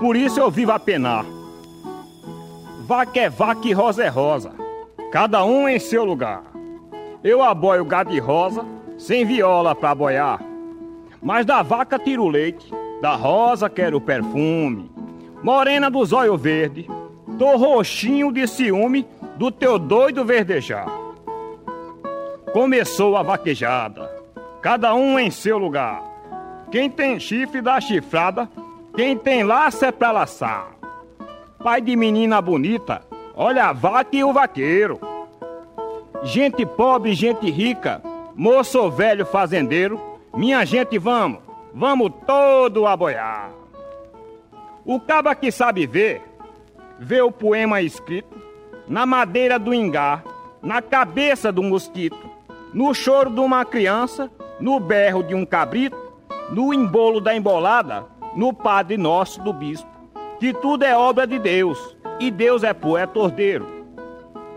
Por 0.00 0.16
isso 0.16 0.40
eu 0.40 0.50
vivo 0.50 0.72
a 0.72 0.78
penar. 0.80 1.24
Vaca 2.84 3.20
é 3.20 3.30
vaca 3.30 3.68
e 3.68 3.72
rosa 3.72 4.02
é 4.02 4.08
rosa, 4.08 4.54
cada 5.12 5.44
um 5.44 5.68
em 5.68 5.78
seu 5.78 6.04
lugar. 6.04 6.42
Eu 7.22 7.44
aboio 7.44 7.84
gado 7.84 8.10
de 8.10 8.18
rosa, 8.18 8.64
sem 8.98 9.24
viola 9.24 9.72
pra 9.72 9.94
boiar. 9.94 10.42
Mas 11.22 11.46
da 11.46 11.62
vaca 11.62 11.96
tiro 11.96 12.24
o 12.24 12.28
leite, 12.28 12.72
da 13.00 13.14
rosa 13.14 13.70
quero 13.70 14.00
perfume. 14.00 14.90
Morena 15.44 15.88
dos 15.88 16.12
olhos 16.12 16.42
verde, 16.42 16.90
tô 17.38 17.56
roxinho 17.56 18.32
de 18.32 18.48
ciúme 18.48 19.06
do 19.36 19.52
teu 19.52 19.78
doido 19.78 20.24
verdejar. 20.24 21.03
Começou 22.54 23.16
a 23.16 23.22
vaquejada, 23.24 24.08
cada 24.62 24.94
um 24.94 25.18
em 25.18 25.28
seu 25.28 25.58
lugar. 25.58 26.00
Quem 26.70 26.88
tem 26.88 27.18
chifre 27.18 27.60
dá 27.60 27.80
chifrada, 27.80 28.48
quem 28.94 29.18
tem 29.18 29.42
laço 29.42 29.84
é 29.84 29.90
pra 29.90 30.12
laçar. 30.12 30.68
Pai 31.64 31.80
de 31.80 31.96
menina 31.96 32.40
bonita, 32.40 33.02
olha 33.34 33.64
a 33.64 33.72
vaca 33.72 34.14
e 34.14 34.22
o 34.22 34.32
vaqueiro. 34.32 35.00
Gente 36.22 36.64
pobre, 36.64 37.12
gente 37.12 37.50
rica, 37.50 38.00
moço 38.36 38.78
ou 38.80 38.88
velho 38.88 39.26
fazendeiro, 39.26 40.00
minha 40.32 40.64
gente 40.64 40.96
vamos, 40.96 41.40
vamos 41.74 42.12
todo 42.24 42.86
a 42.86 42.96
boiar. 42.96 43.50
O 44.84 45.00
caba 45.00 45.34
que 45.34 45.50
sabe 45.50 45.88
ver, 45.88 46.22
vê 47.00 47.20
o 47.20 47.32
poema 47.32 47.82
escrito, 47.82 48.40
na 48.86 49.04
madeira 49.04 49.58
do 49.58 49.74
ingá, 49.74 50.22
na 50.62 50.80
cabeça 50.80 51.50
do 51.50 51.60
mosquito, 51.60 52.23
no 52.74 52.92
choro 52.92 53.30
de 53.30 53.40
uma 53.40 53.64
criança, 53.64 54.28
no 54.58 54.80
berro 54.80 55.22
de 55.22 55.34
um 55.34 55.46
cabrito, 55.46 55.96
no 56.50 56.74
embolo 56.74 57.20
da 57.20 57.34
embolada, 57.34 58.04
no 58.34 58.52
Padre 58.52 58.96
Nosso 58.96 59.40
do 59.40 59.52
Bispo, 59.52 59.88
que 60.40 60.52
tudo 60.52 60.84
é 60.84 60.96
obra 60.96 61.24
de 61.26 61.38
Deus 61.38 61.96
e 62.18 62.32
Deus 62.32 62.64
é 62.64 62.74
poeta 62.74 63.18
ordeiro. 63.18 63.66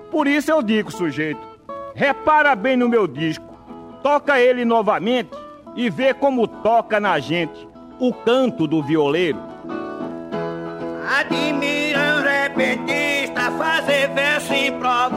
Por 0.10 0.26
isso 0.26 0.50
eu 0.50 0.64
digo, 0.64 0.92
sujeito, 0.92 1.40
repara 1.94 2.56
bem 2.56 2.76
no 2.76 2.90
meu 2.90 3.08
disco, 3.08 3.56
toca 4.02 4.40
ele 4.40 4.66
novamente 4.66 5.38
e 5.76 5.90
vê 5.90 6.12
como 6.12 6.48
toca 6.48 7.00
na 7.00 7.20
gente 7.20 7.68
o 8.00 8.12
canto 8.12 8.66
do 8.66 8.82
violeiro. 8.82 9.40
Admira 11.08 12.18
o 12.18 12.22
repentista 12.22 13.52
fazer 13.52 14.10
verso 14.10 14.54
improvisado. 14.54 15.17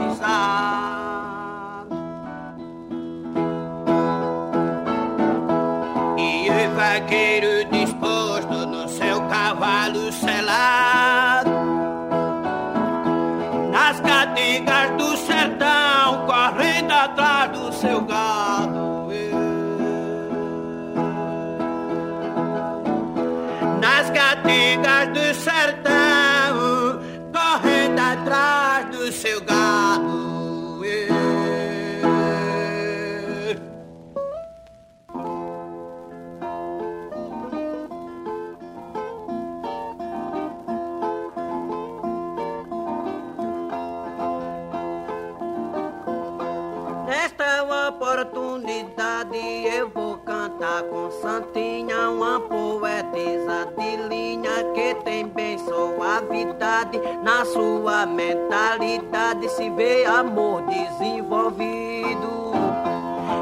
Santinha, 51.21 52.09
uma 52.09 52.39
poetisa 52.39 53.67
de 53.77 53.95
linha 54.07 54.63
que 54.73 54.95
tem 55.03 55.27
bem 55.27 55.57
suavidade. 55.59 56.99
Na 57.21 57.45
sua 57.45 58.05
mentalidade 58.05 59.49
se 59.49 59.69
vê 59.69 60.05
amor 60.05 60.63
desenvolvido. 60.63 62.51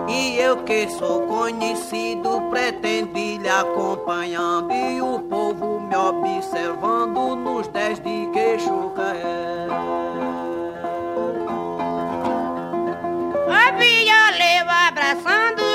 E 0.09 0.37
eu 0.39 0.57
que 0.63 0.89
sou 0.89 1.21
conhecido, 1.27 2.41
pretendo 2.49 3.13
lhe 3.13 3.47
acompanhando. 3.47 4.73
E 4.73 5.01
o 5.01 5.19
povo 5.19 5.79
me 5.79 5.95
observando 5.95 7.35
nos 7.35 7.67
dez 7.67 7.99
de 7.99 8.29
queixo 8.33 8.91
cair. 8.95 9.69
A 13.47 13.71
violeiro 13.71 14.69
abraçando 14.69 15.68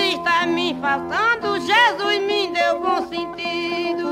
está 0.00 0.46
me 0.46 0.74
faltando, 0.80 1.60
Jesus 1.60 2.20
me 2.20 2.48
deu 2.48 2.80
bom 2.80 3.06
sentido. 3.06 4.08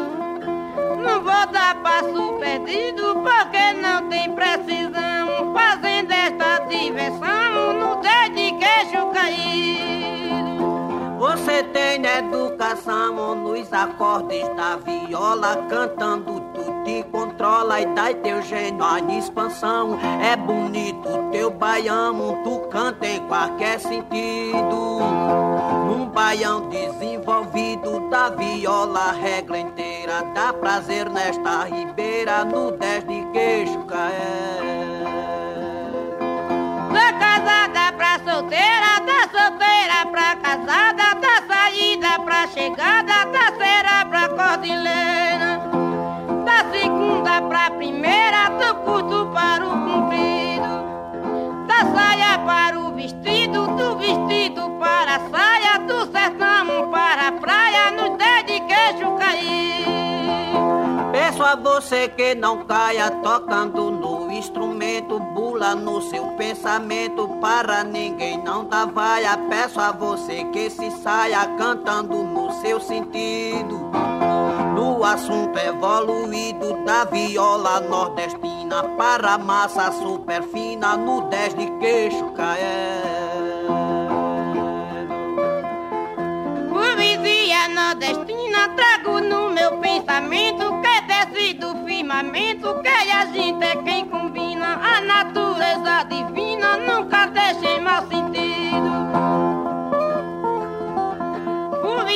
Não 1.02 1.22
vou 1.22 1.46
dar 1.52 1.76
passo 1.82 2.38
perdido 2.38 3.14
porque 3.14 3.72
não 3.80 4.08
tem 4.08 4.32
precisão. 4.32 5.54
Fazendo 5.54 6.12
esta 6.12 6.58
diversão 6.66 7.72
no 7.74 7.96
dedo 7.96 8.34
de 8.34 8.52
queixo 8.52 9.06
caído. 9.12 9.68
Você 11.18 11.62
tem 11.64 12.04
educação 12.04 13.34
nos 13.34 13.72
acordes 13.72 14.48
da 14.56 14.76
viola, 14.76 15.66
cantando 15.68 16.47
te 16.88 17.02
controla 17.12 17.82
e 17.82 17.86
dá 17.86 18.14
teu 18.14 18.40
gênio 18.40 18.82
a 18.82 18.98
expansão. 19.18 19.98
É 20.22 20.34
bonito 20.36 21.28
teu 21.30 21.50
baião, 21.50 22.42
tu 22.42 22.60
canta 22.70 23.06
em 23.06 23.20
qualquer 23.26 23.78
sentido. 23.78 25.00
Num 25.86 26.06
baião 26.06 26.68
desenvolvido 26.70 28.08
da 28.08 28.30
viola, 28.30 29.12
regra 29.12 29.58
inteira 29.58 30.22
dá 30.34 30.52
prazer 30.54 31.10
nesta 31.10 31.64
ribeira, 31.64 32.44
no 32.46 32.72
10 32.72 33.04
de 33.04 33.26
queixo 33.32 33.80
caé. 33.84 34.78
Da 36.90 37.12
casada 37.12 37.92
pra 37.98 38.18
solteira, 38.24 39.00
da 39.04 39.20
solteira 39.28 40.06
pra 40.10 40.36
casada, 40.36 41.14
da 41.20 41.46
saída 41.46 42.18
pra 42.24 42.46
chegada, 42.48 43.26
da 43.26 43.56
cera 43.58 44.06
pra 44.06 44.28
cordilheira, 44.30 45.67
segunda 47.08 47.40
pra 47.42 47.70
primeira, 47.70 48.50
do 48.50 48.74
curto 48.84 49.30
para 49.32 49.64
o 49.64 49.70
comprido, 49.70 50.68
da 51.66 51.80
saia 51.94 52.38
para 52.40 52.78
o 52.78 52.94
vestido, 52.94 53.66
do 53.66 53.96
vestido 53.96 54.70
para 54.78 55.16
a 55.16 55.30
saia, 55.30 55.78
do 55.86 56.12
sertão 56.12 56.90
para 56.90 57.28
a 57.28 57.32
praia, 57.32 57.90
nos 57.92 58.18
dedos 58.18 58.52
de 58.52 58.60
queixo 58.60 59.16
cair. 59.16 59.86
Peço 61.10 61.42
a 61.42 61.56
você 61.56 62.08
que 62.08 62.34
não 62.34 62.64
caia 62.66 63.10
tocando 63.10 63.90
no 63.90 64.30
instrumento, 64.30 65.18
bula 65.18 65.74
no 65.74 66.02
seu 66.02 66.26
pensamento 66.36 67.26
para 67.40 67.84
ninguém 67.84 68.42
não 68.42 68.66
dar 68.66 68.86
vaia. 68.86 69.38
Peço 69.48 69.80
a 69.80 69.92
você 69.92 70.44
que 70.44 70.68
se 70.68 70.90
saia 70.90 71.46
cantando 71.56 72.22
no 72.22 72.52
seu 72.60 72.78
sentido. 72.78 73.90
No 74.98 75.04
assunto 75.04 75.56
evoluído 75.56 76.84
da 76.84 77.04
viola 77.04 77.78
nordestina 77.78 78.82
para 78.98 79.34
a 79.34 79.38
massa 79.38 79.92
super 79.92 80.42
fina 80.42 80.96
no 80.96 81.20
10 81.28 81.54
de 81.54 81.70
queixo 81.78 82.32
caer. 82.32 83.64
Poesia 86.68 87.68
nordestina 87.68 88.70
trago 88.74 89.20
no 89.20 89.50
meu 89.50 89.78
pensamento 89.78 90.64
que 90.82 91.00
desce 91.06 91.54
do 91.54 91.76
firmamento 91.86 92.82
que 92.82 92.88
a 92.88 93.24
gente 93.26 93.64
é 93.64 93.76
quem 93.76 94.04
combina 94.08 94.80
a 94.82 95.00
natureza 95.00 96.02
divina 96.08 96.76
nunca 96.76 97.26
deixe 97.26 97.78
mal 97.78 98.04
sentido. 98.08 99.57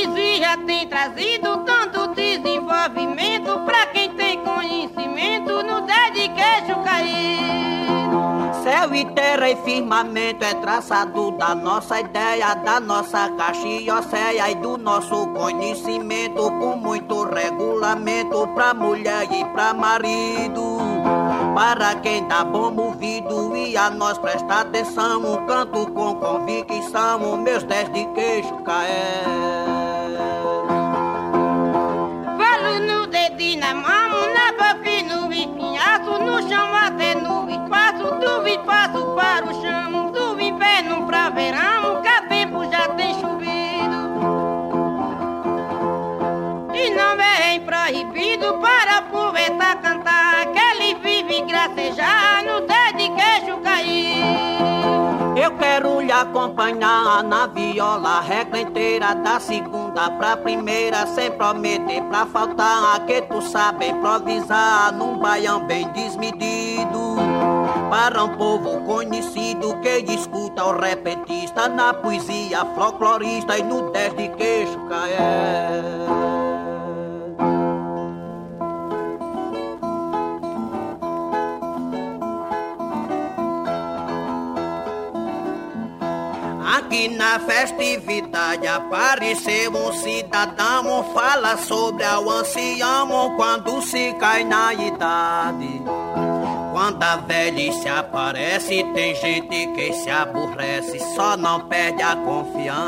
Poesia 0.03 0.57
tem 0.67 0.89
trazido 0.89 1.59
tanto 1.59 2.09
desenvolvimento 2.09 3.61
pra 3.65 3.87
quem 3.87 4.11
tem 4.15 4.43
conhecimento 4.43 5.63
no 5.63 5.81
dedo 5.83 6.15
de 6.15 6.29
queixo 6.29 6.81
cair. 6.83 8.53
Céu 8.65 8.93
e 8.97 9.05
terra 9.13 9.49
e 9.49 9.57
firmamento 9.63 10.45
é 10.45 10.55
traçado 10.55 11.31
da 11.33 11.55
nossa 11.55 12.01
ideia, 12.01 12.53
da 12.55 12.81
nossa 12.81 13.31
caxiocéia 13.31 14.51
e 14.51 14.57
do 14.57 14.77
nosso 14.77 15.29
conhecimento, 15.29 16.51
com 16.51 16.77
muito 16.77 17.23
regulamento 17.23 18.49
pra 18.57 18.75
mulher 18.75 19.29
e 19.31 19.45
pra 19.53 19.73
marido. 19.73 20.79
Para 21.55 21.95
quem 21.97 22.27
dá 22.27 22.43
bom 22.45 22.75
ouvido 22.77 23.57
e 23.57 23.77
a 23.77 23.89
nós 23.89 24.19
presta 24.19 24.63
atenção, 24.63 25.21
um 25.21 25.47
canto 25.47 25.87
com 25.93 26.17
convicção, 26.17 27.37
meus 27.37 27.63
dez 27.63 27.89
de 27.93 28.05
queixo 28.07 28.57
cair. 28.65 29.62
Quero 55.59 56.01
lhe 56.01 56.13
acompanhar 56.13 57.23
na 57.25 57.47
viola, 57.47 58.21
regra 58.21 58.61
inteira, 58.61 59.15
da 59.15 59.39
segunda 59.39 60.11
pra 60.13 60.37
primeira, 60.37 61.07
sem 61.07 61.31
prometer 61.33 62.03
pra 62.05 62.27
faltar, 62.27 63.05
que 63.07 63.23
tu 63.23 63.41
sabe 63.43 63.89
improvisar 63.89 64.93
num 64.93 65.19
baião 65.19 65.67
bem 65.67 65.89
desmedido. 65.93 67.17
Para 67.91 68.25
um 68.25 68.37
povo 68.37 68.81
conhecido 68.83 69.79
que 69.81 70.13
escuta 70.13 70.65
o 70.65 70.81
repetista 70.81 71.69
na 71.69 71.93
poesia 71.95 72.65
folclorista 72.75 73.59
e 73.59 73.63
no 73.63 73.91
10 73.91 74.17
de 74.17 74.29
queixo 74.31 74.79
cair. 74.89 76.22
Aqui 86.73 87.07
na 87.07 87.39
festividade 87.39 88.67
apareceu 88.67 89.71
um 89.73 89.93
cidadão, 89.93 91.05
fala 91.13 91.59
sobre 91.59 92.03
o 92.03 92.31
ancião 92.31 93.37
quando 93.37 93.83
se 93.83 94.15
cai 94.15 94.43
na 94.43 94.73
idade. 94.73 95.83
Quando 96.73 97.03
a 97.03 97.17
velhice 97.17 97.87
aparece, 97.87 98.85
tem 98.95 99.15
gente 99.15 99.67
que 99.75 99.93
se 99.93 100.09
aborrece, 100.09 100.99
só 101.15 101.37
não 101.37 101.61
perde 101.69 102.03
a 102.03 102.17
confiança. 102.17 102.83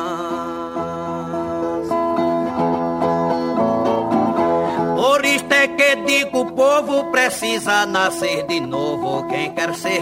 Por 4.97 5.24
isto 5.26 5.53
é 5.53 5.68
que 5.68 5.97
digo, 5.97 6.41
o 6.41 6.53
povo 6.53 7.05
precisa 7.11 7.85
nascer 7.85 8.47
de 8.47 8.61
novo, 8.61 9.28
quem 9.28 9.53
quer 9.53 9.74
ser 9.74 9.93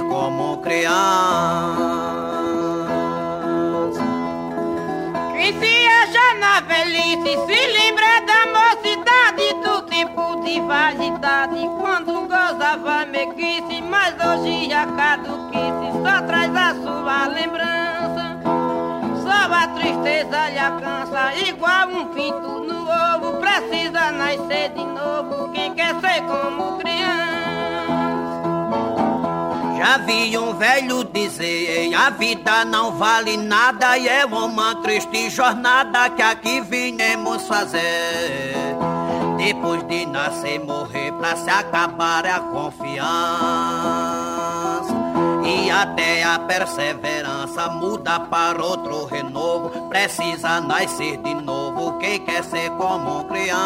tempo 10.63 10.69
de 10.69 10.69
vaidade 10.69 11.69
quando 11.81 12.27
gozava 12.29 13.07
mequice, 13.07 13.83
mas 13.83 14.15
hoje 14.15 14.73
a 14.73 14.87
caduquice 14.87 15.93
só 16.03 16.23
traz 16.27 16.55
a 16.55 16.75
sua 16.75 17.27
lembrança. 17.29 18.41
Só 19.23 19.55
a 19.55 19.67
tristeza 19.69 20.51
lhe 20.51 20.59
alcança, 20.59 21.35
igual 21.47 21.89
um 21.89 22.07
pinto 22.07 22.65
no 22.65 22.83
ovo, 22.83 23.39
precisa 23.39 24.13
nascer 24.13 24.71
de 24.71 24.85
novo 24.85 25.53
quem 25.53 25.75
quer 25.75 25.95
ser 26.01 26.23
como 26.23 26.79
criança. 26.79 27.03
Já 29.79 29.97
vi 29.99 30.39
um 30.39 30.55
velho 30.55 31.05
dizer, 31.05 31.93
a 31.95 32.11
vida 32.11 32.65
não 32.65 32.93
vale 32.93 33.37
nada 33.37 33.99
e 33.99 34.09
é 34.09 34.25
uma 34.25 34.77
triste 34.77 35.29
jornada 35.29 36.09
que 36.11 36.23
aqui 36.23 36.61
vinhamos 36.61 37.47
fazer. 37.49 38.92
Depois 39.45 39.83
de 39.89 40.07
nascer, 40.07 40.61
morrer 40.61 41.11
pra 41.15 41.35
se 41.35 41.51
acabar 41.51 42.25
a 42.25 42.39
confiança. 42.39 43.03
E 45.45 45.69
até 45.69 46.23
a 46.23 46.39
perseverança 46.39 47.69
muda 47.71 48.21
para 48.21 48.65
outro 48.65 49.05
renovo. 49.07 49.89
Precisa 49.89 50.61
nascer 50.61 51.17
de 51.17 51.35
novo 51.35 51.99
quem 51.99 52.25
quer 52.25 52.45
ser 52.45 52.71
como 52.71 53.25
criança. 53.25 53.59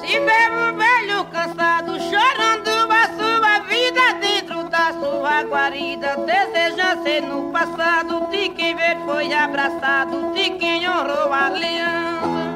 Se 0.00 0.20
vê 0.20 0.48
um 0.48 0.76
velho 0.76 1.24
cansado 1.24 1.98
chorando 2.02 2.92
a 2.92 3.08
sua 3.18 3.58
vida 3.66 4.14
dentro 4.20 4.68
da 4.68 4.92
sua 4.92 5.42
guarida, 5.42 6.16
deseja 6.18 6.61
ser 7.12 7.22
no 7.22 7.52
passado 7.52 8.26
de 8.30 8.48
quem 8.50 8.74
ver 8.74 8.96
foi 9.04 9.32
abraçado, 9.32 10.32
de 10.32 10.50
quem 10.50 10.88
honrou 10.88 11.30
a 11.30 11.46
aliança. 11.46 12.52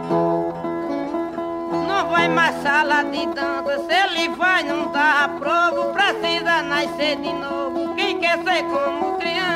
Não 1.87 2.09
vai 2.09 2.29
mais 2.29 2.63
sala 2.63 3.03
de 3.05 3.27
dança, 3.27 3.85
se 3.87 3.93
ele 3.93 4.29
vai 4.31 4.63
não 4.63 4.91
dá 4.93 5.25
aprovo, 5.25 5.93
precisa 5.93 6.63
nascer 6.63 7.17
de 7.17 7.33
novo, 7.35 7.95
quem 7.97 8.19
quer 8.19 8.39
ser 8.39 8.63
como 8.65 9.19
criança. 9.19 9.47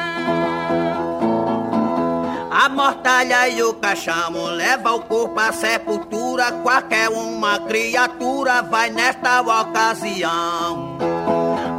A 2.51 2.69
mortalha 2.69 3.49
e 3.49 3.63
o 3.63 3.73
caixão 3.73 4.45
leva 4.55 4.93
o 4.93 5.01
corpo 5.01 5.41
à 5.41 5.51
sepultura. 5.51 6.53
Qualquer 6.63 7.09
uma 7.09 7.59
criatura 7.61 8.61
vai 8.61 8.91
nesta 8.91 9.41
ocasião. 9.41 11.10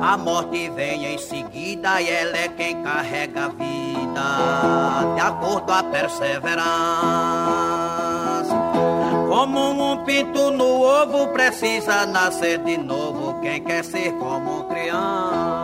A 0.02 0.18
morte 0.18 0.70
vem 0.72 1.06
em 1.06 1.18
seguida 1.20 2.02
e 2.02 2.10
ela 2.10 2.36
é 2.36 2.48
quem 2.48 2.82
carrega 2.82 3.46
a 3.46 3.50
vida, 3.50 5.14
de 5.14 5.22
acordo 5.22 5.72
a 5.72 5.84
perseverança. 5.84 6.62
Como 9.30 9.94
um 9.94 10.04
pinto 10.04 10.50
no 10.52 10.82
ovo, 10.82 11.28
precisa 11.28 12.06
nascer 12.08 12.58
de 12.64 12.78
novo. 12.78 13.40
Quem 13.42 13.64
quer 13.64 13.84
ser 13.86 14.12
como 14.14 14.64
criança. 14.66 15.61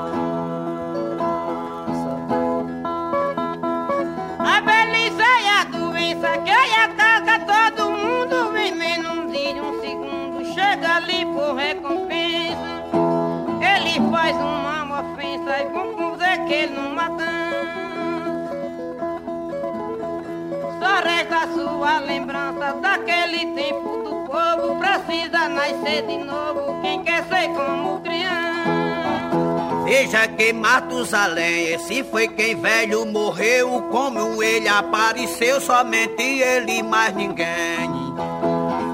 Daquele 23.38 23.46
tempo 23.54 23.98
do 24.04 24.26
povo. 24.30 24.80
Precisa 24.80 25.48
nascer 25.50 26.06
de 26.08 26.18
novo 26.18 26.82
quem 26.82 27.04
quer 27.04 27.24
ser 27.26 27.50
como 27.50 28.00
criança. 28.02 29.84
Veja 29.86 30.28
que 30.28 30.52
Matusalém, 30.52 31.74
esse 31.74 32.04
foi 32.04 32.28
quem 32.28 32.56
velho 32.56 33.06
morreu, 33.06 33.84
como 33.90 34.44
ele 34.44 34.68
apareceu, 34.68 35.62
somente 35.62 36.22
ele 36.22 36.84
mais 36.84 37.16
ninguém. 37.16 37.90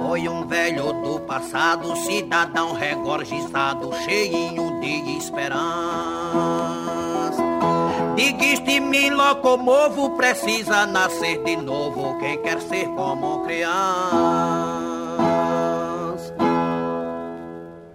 Foi 0.05 0.27
um 0.29 0.45
velho 0.45 0.93
do 0.93 1.19
passado, 1.21 1.95
cidadão 1.95 2.73
regorgizado, 2.73 3.91
cheinho 4.05 4.79
de 4.79 5.17
esperança. 5.17 6.62
Que 8.31 8.53
este 8.53 8.79
me 8.79 9.09
locomovo, 9.09 10.15
precisa 10.15 10.87
nascer 10.87 11.43
de 11.43 11.57
novo, 11.57 12.17
quem 12.19 12.41
quer 12.41 12.61
ser 12.61 12.85
como 12.95 13.43
criança. 13.43 14.72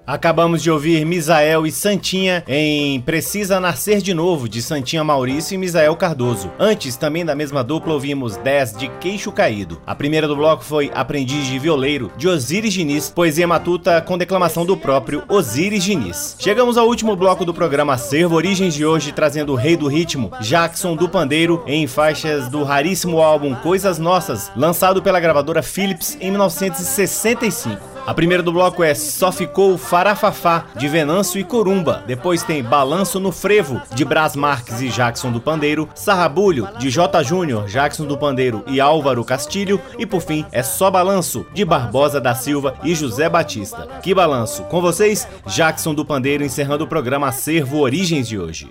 Acabamos 0.09 0.62
de 0.62 0.70
ouvir 0.70 1.04
Misael 1.04 1.66
e 1.66 1.70
Santinha 1.70 2.42
em 2.48 2.98
Precisa 2.98 3.61
Nascer 3.61 4.00
de 4.00 4.14
Novo, 4.14 4.48
de 4.48 4.62
Santinha 4.62 5.04
Maurício 5.04 5.54
e 5.54 5.59
Misael 5.59 5.94
Cardoso. 5.96 6.50
Antes, 6.59 6.96
também 6.96 7.26
da 7.26 7.34
mesma 7.34 7.62
dupla, 7.62 7.92
ouvimos 7.92 8.34
10 8.38 8.78
de 8.78 8.88
Queixo 9.00 9.30
Caído. 9.30 9.82
A 9.86 9.94
primeira 9.94 10.26
do 10.26 10.34
bloco 10.34 10.64
foi 10.64 10.90
Aprendiz 10.94 11.46
de 11.46 11.59
Violeiro, 11.59 12.11
de 12.16 12.26
Osiris 12.26 12.72
Diniz, 12.72 13.11
poesia 13.11 13.46
matuta 13.46 14.00
com 14.00 14.16
declamação 14.16 14.64
do 14.64 14.78
próprio 14.78 15.24
Osiris 15.28 15.84
Diniz. 15.84 16.36
Chegamos 16.38 16.78
ao 16.78 16.88
último 16.88 17.14
bloco 17.14 17.44
do 17.44 17.52
programa 17.52 17.92
Acervo 17.92 18.34
Origens 18.34 18.72
de 18.72 18.86
hoje, 18.86 19.12
trazendo 19.12 19.52
o 19.52 19.56
rei 19.56 19.76
do 19.76 19.88
ritmo, 19.88 20.32
Jackson 20.40 20.96
do 20.96 21.06
Pandeiro, 21.06 21.62
em 21.66 21.86
faixas 21.86 22.48
do 22.48 22.64
raríssimo 22.64 23.20
álbum 23.20 23.54
Coisas 23.56 23.98
Nossas, 23.98 24.50
lançado 24.56 25.02
pela 25.02 25.20
gravadora 25.20 25.62
Philips 25.62 26.16
em 26.18 26.30
1965. 26.30 27.97
A 28.09 28.14
primeira 28.14 28.42
do 28.42 28.50
bloco 28.50 28.82
é 28.82 28.94
Só 28.94 29.30
Ficou 29.30 29.76
Farafafá, 29.76 30.64
de 30.74 30.88
Venâncio 30.88 31.38
e 31.38 31.44
Corumba. 31.44 32.02
Depois 32.06 32.42
tem 32.42 32.64
Balanço 32.64 33.20
no 33.20 33.30
Frevo, 33.30 33.82
de 33.94 34.02
Brás 34.02 34.34
Marques 34.34 34.80
e 34.80 34.88
Jackson 34.88 35.30
do 35.30 35.42
Pandeiro. 35.42 35.86
Sarrabulho, 35.94 36.70
de 36.78 36.88
J. 36.88 37.22
Júnior, 37.22 37.66
Jackson 37.66 38.06
do 38.06 38.16
Pandeiro 38.16 38.64
e 38.66 38.80
Álvaro 38.80 39.22
Castilho. 39.22 39.78
E 39.98 40.06
por 40.06 40.22
fim, 40.22 40.46
é 40.50 40.62
Só 40.62 40.90
Balanço, 40.90 41.44
de 41.52 41.66
Barbosa 41.66 42.18
da 42.18 42.34
Silva 42.34 42.76
e 42.82 42.94
José 42.94 43.28
Batista. 43.28 43.86
Que 44.02 44.14
balanço! 44.14 44.62
Com 44.62 44.80
vocês, 44.80 45.28
Jackson 45.46 45.92
do 45.92 46.02
Pandeiro, 46.02 46.42
encerrando 46.42 46.84
o 46.84 46.88
programa 46.88 47.28
Acervo 47.28 47.80
Origens 47.80 48.26
de 48.26 48.38
hoje. 48.38 48.70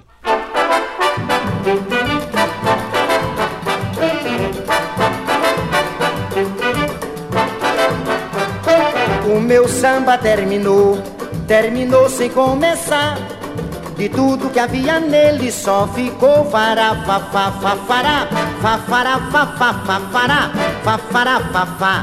Meu 9.67 9.75
samba 9.81 10.17
terminou, 10.17 10.97
terminou 11.45 12.09
sem 12.09 12.29
começar. 12.29 13.17
De 13.97 14.07
tudo 14.07 14.49
que 14.49 14.59
havia 14.59 14.99
nele 14.99 15.51
só 15.51 15.87
ficou 15.87 16.45
fará, 16.45 16.95
fa, 17.05 17.19
fa, 17.19 17.51
fa, 17.51 17.75
fará, 17.75 18.27
fa, 18.61 18.77
fará, 18.77 19.19
fa, 19.31 19.45
fa, 19.57 19.73
fa, 19.73 19.99
fará, 20.13 20.51
fa, 20.83 20.97
fará, 20.97 21.39
fa, 21.51 21.65
fa. 21.79 21.97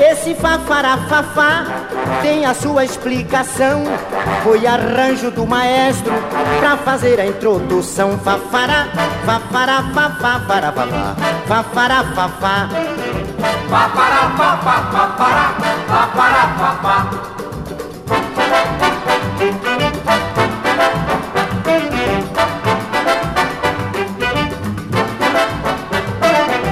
Esse 0.00 0.34
fafarafafá 0.34 1.64
tem 2.22 2.44
a 2.44 2.54
sua 2.54 2.84
explicação. 2.84 3.84
Foi 4.42 4.66
arranjo 4.66 5.30
do 5.30 5.46
maestro 5.46 6.12
pra 6.60 6.76
fazer 6.76 7.20
a 7.20 7.26
introdução. 7.26 8.18
Fafará, 8.18 8.88
fafará, 9.24 9.82
fafá, 9.94 10.40
fará, 10.46 10.72
fafá, 10.72 11.16
fafará, 11.46 12.04
fafá. 12.04 12.68
Fafará, 13.68 14.30
fafá, 14.36 14.90
fafará, 14.92 15.54
fafará, 15.88 16.54
fafá. 16.58 17.36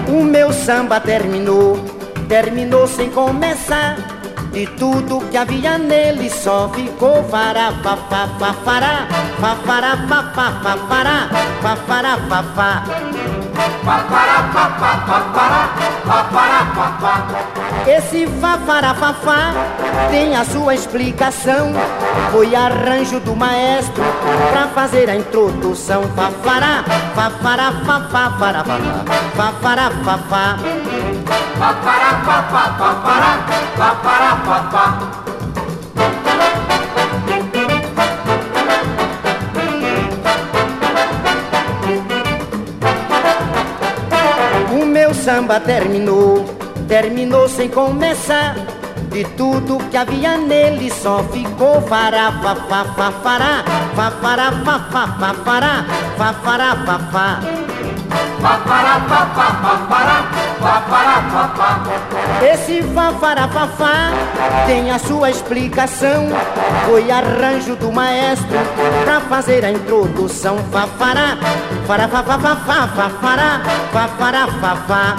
O 0.08 0.22
meu 0.22 0.52
samba 0.52 1.00
terminou, 1.00 1.78
terminou 2.28 2.86
sem 2.86 3.10
começar. 3.10 3.96
De 4.52 4.66
tudo 4.66 5.20
que 5.30 5.36
havia 5.36 5.78
nele 5.78 6.30
só 6.30 6.68
ficou 6.68 7.24
fará, 7.24 7.72
fa, 7.82 7.96
fa, 7.96 8.28
fa, 8.38 8.52
fará, 8.52 9.08
fa, 9.40 9.56
fará, 9.66 9.96
fa, 10.08 10.22
fa, 10.32 10.52
fa, 10.62 10.76
fará, 10.88 11.28
fa, 11.60 11.76
fará, 11.76 12.16
fa, 12.28 12.42
fa. 12.54 12.84
Esse 17.86 18.26
fafarafafá 18.40 19.52
tem 20.10 20.34
a 20.36 20.44
sua 20.44 20.74
explicação. 20.74 21.72
Foi 22.32 22.54
arranjo 22.54 23.20
do 23.20 23.34
maestro 23.36 24.02
pra 24.52 24.68
fazer 24.68 25.10
a 25.10 25.16
introdução. 25.16 26.02
Fafará, 26.14 26.84
fafará, 27.14 27.72
fafá, 27.84 28.30
fará, 28.38 28.64
fafá, 28.64 29.04
fafará, 29.34 29.90
fafá. 30.04 30.56
Fafará, 31.58 32.20
fafá, 32.24 32.74
fafará, 32.78 33.32
fafará, 33.76 34.36
fafá. 34.44 34.98
O 44.72 44.84
meu 44.84 45.14
samba 45.14 45.60
terminou, 45.60 46.44
terminou 46.88 47.48
sem 47.48 47.68
começar. 47.68 48.54
De 49.10 49.24
tudo 49.36 49.78
que 49.90 49.96
havia 49.96 50.36
nele 50.36 50.90
só 50.90 51.22
ficou 51.24 51.80
fará, 51.82 52.32
fa, 52.42 52.56
fa, 52.56 52.84
fa, 52.84 53.12
fará, 53.12 53.64
fa, 53.94 54.10
fará, 54.10 54.52
fa, 57.12 57.63
Esse 62.52 62.82
fafarafafá 62.82 64.12
tem 64.66 64.90
a 64.90 64.98
sua 64.98 65.30
explicação. 65.30 66.28
Foi 66.86 67.10
arranjo 67.10 67.76
do 67.76 67.92
maestro 67.92 68.58
pra 69.04 69.20
fazer 69.20 69.64
a 69.64 69.70
introdução. 69.70 70.58
Fafará, 70.70 71.36
fafará, 71.86 72.08
fafá. 72.08 72.86
Fafará, 72.88 72.88
fafá, 72.88 73.00
fafará, 73.00 73.60
fafará, 73.92 74.46
fafá. 74.60 75.16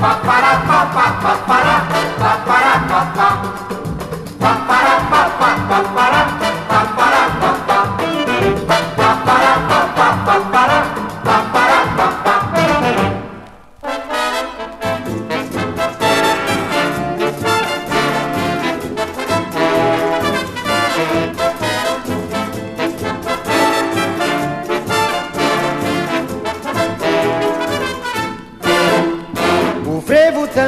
Fafará, 0.00 0.60
fafá, 0.66 1.06
fafará, 1.22 1.86
fafará, 2.18 2.80
fafá. 2.88 3.42
Fafará, 4.38 4.94
fafá, 5.10 5.50
fafará, 5.68 6.26
fafará, 6.68 7.06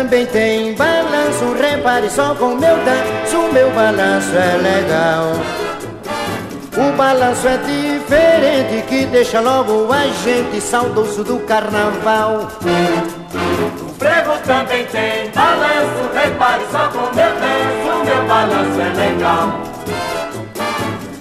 também 0.09 0.25
tem 0.25 0.75
balanço, 0.75 1.53
repare 1.61 2.09
só 2.09 2.35
com 2.35 2.55
meu 2.55 2.77
danço, 2.79 3.53
meu 3.53 3.71
balanço 3.73 4.35
é 4.35 4.57
legal. 4.57 5.35
O 6.79 6.97
balanço 6.97 7.47
é 7.47 7.59
diferente 7.59 8.87
que 8.87 9.05
deixa 9.05 9.39
logo 9.41 9.93
a 9.93 10.07
gente 10.25 10.63
saudoso 10.63 11.23
do 11.23 11.39
carnaval. 11.41 12.49
O 13.83 13.95
frevo 13.99 14.33
também 14.47 14.87
tem 14.87 15.31
balanço, 15.31 16.11
repare 16.15 16.65
só 16.73 16.89
com 16.89 17.15
meu 17.15 17.31
danço, 17.35 18.05
meu 18.07 18.27
balanço 18.27 18.81
é 18.81 18.89
legal. 18.97 19.61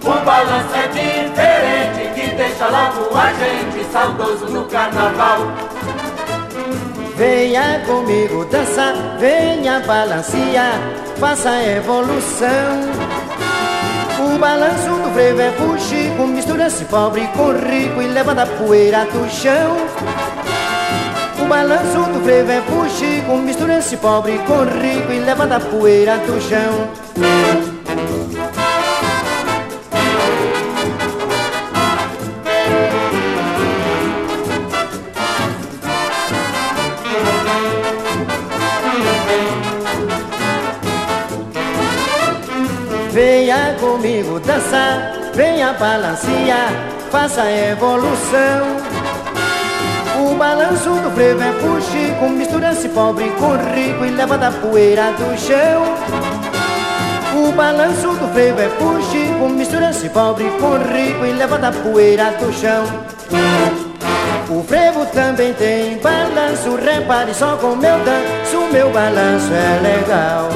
O 0.01 0.25
balanço 0.25 0.75
é 0.75 0.87
diferente 0.87 2.13
que 2.15 2.35
deixa 2.35 2.67
logo 2.69 3.17
a 3.17 3.33
gente 3.33 3.91
saudoso 3.91 4.45
do 4.45 4.63
carnaval. 4.71 5.39
Venha 7.17 7.81
comigo 7.87 8.45
dançar, 8.45 8.93
venha 9.17 9.79
balancear, 9.79 10.79
faça 11.19 11.49
a 11.49 11.67
evolução. 11.67 12.47
O 14.19 14.37
balanço 14.37 14.89
do 14.89 15.11
frevo 15.15 15.41
é 15.41 15.51
fuxico, 15.53 16.27
mistura-se 16.27 16.85
pobre 16.85 17.27
com 17.35 17.53
rico 17.53 18.03
e 18.03 18.07
levanta 18.07 18.43
a 18.43 18.45
poeira 18.45 19.03
do 19.05 19.27
chão. 19.31 19.77
O 21.41 21.45
balanço 21.47 22.03
do 22.13 22.23
frevo 22.23 22.51
é 22.51 22.61
fuxico, 22.61 23.35
mistura-se 23.37 23.97
pobre 23.97 24.37
com 24.45 24.63
rico 24.79 25.11
e 25.11 25.17
levanta 25.17 25.55
a 25.55 25.59
poeira 25.59 26.19
do 26.19 26.39
chão. 26.39 26.87
Comigo 43.79 44.39
dançar, 44.39 45.13
venha 45.33 45.73
balancear, 45.73 46.71
faça 47.11 47.43
a 47.43 47.71
evolução. 47.71 48.77
O 50.19 50.35
balanço 50.35 50.89
do 50.89 51.11
frevo 51.11 51.41
é 51.41 51.51
fuxico, 51.53 52.29
mistura-se 52.29 52.89
pobre 52.89 53.29
com 53.31 53.55
rico 53.73 54.05
e 54.05 54.09
levanta 54.11 54.47
a 54.47 54.51
poeira 54.51 55.11
do 55.13 55.37
chão. 55.37 55.83
O 57.35 57.51
balanço 57.51 58.07
do 58.07 58.33
frevo 58.33 58.59
é 58.59 58.69
fuxico, 58.69 59.49
mistura-se 59.49 60.09
pobre 60.09 60.49
com 60.59 60.77
rico 60.77 61.25
e 61.25 61.33
levanta 61.33 61.67
a 61.67 61.71
poeira 61.71 62.31
do 62.31 62.51
chão. 62.51 62.83
O 64.49 64.63
frevo 64.63 65.05
também 65.07 65.53
tem 65.53 65.97
balanço, 65.97 66.75
repare 66.77 67.33
só 67.33 67.57
como 67.57 67.85
eu 67.85 67.99
danço, 67.99 68.71
meu 68.71 68.89
balanço 68.91 69.51
é 69.53 69.79
legal. 69.81 70.49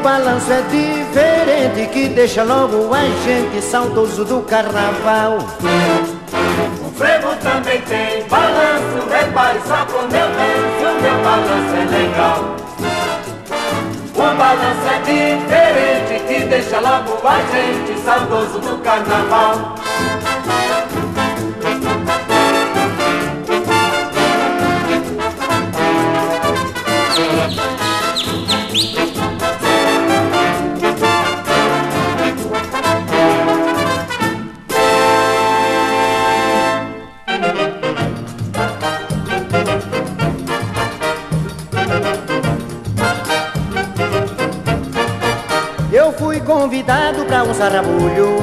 O 0.00 0.02
balanço 0.02 0.50
é 0.50 0.62
diferente 0.62 1.92
que 1.92 2.08
deixa 2.08 2.42
logo 2.42 2.90
a 2.94 3.02
gente 3.22 3.60
saudoso 3.60 4.24
do 4.24 4.40
carnaval. 4.40 5.36
O 5.36 6.90
frevo 6.96 7.36
também 7.42 7.82
tem 7.82 8.26
balanço, 8.26 9.06
repare 9.10 9.60
só 9.66 9.84
como 9.84 10.04
eu 10.04 10.26
danço, 10.30 11.02
meu 11.02 11.22
balanço 11.22 11.76
é 11.76 11.84
legal. 11.98 12.56
O 14.14 14.36
balanço 14.38 14.88
é 14.88 15.00
diferente 15.04 16.24
que 16.26 16.46
deixa 16.46 16.80
logo 16.80 17.20
a 17.22 17.36
gente 17.52 18.00
saudoso 18.00 18.58
do 18.58 18.78
carnaval. 18.78 19.74
Um 47.50 47.54
sarrabulho 47.54 48.36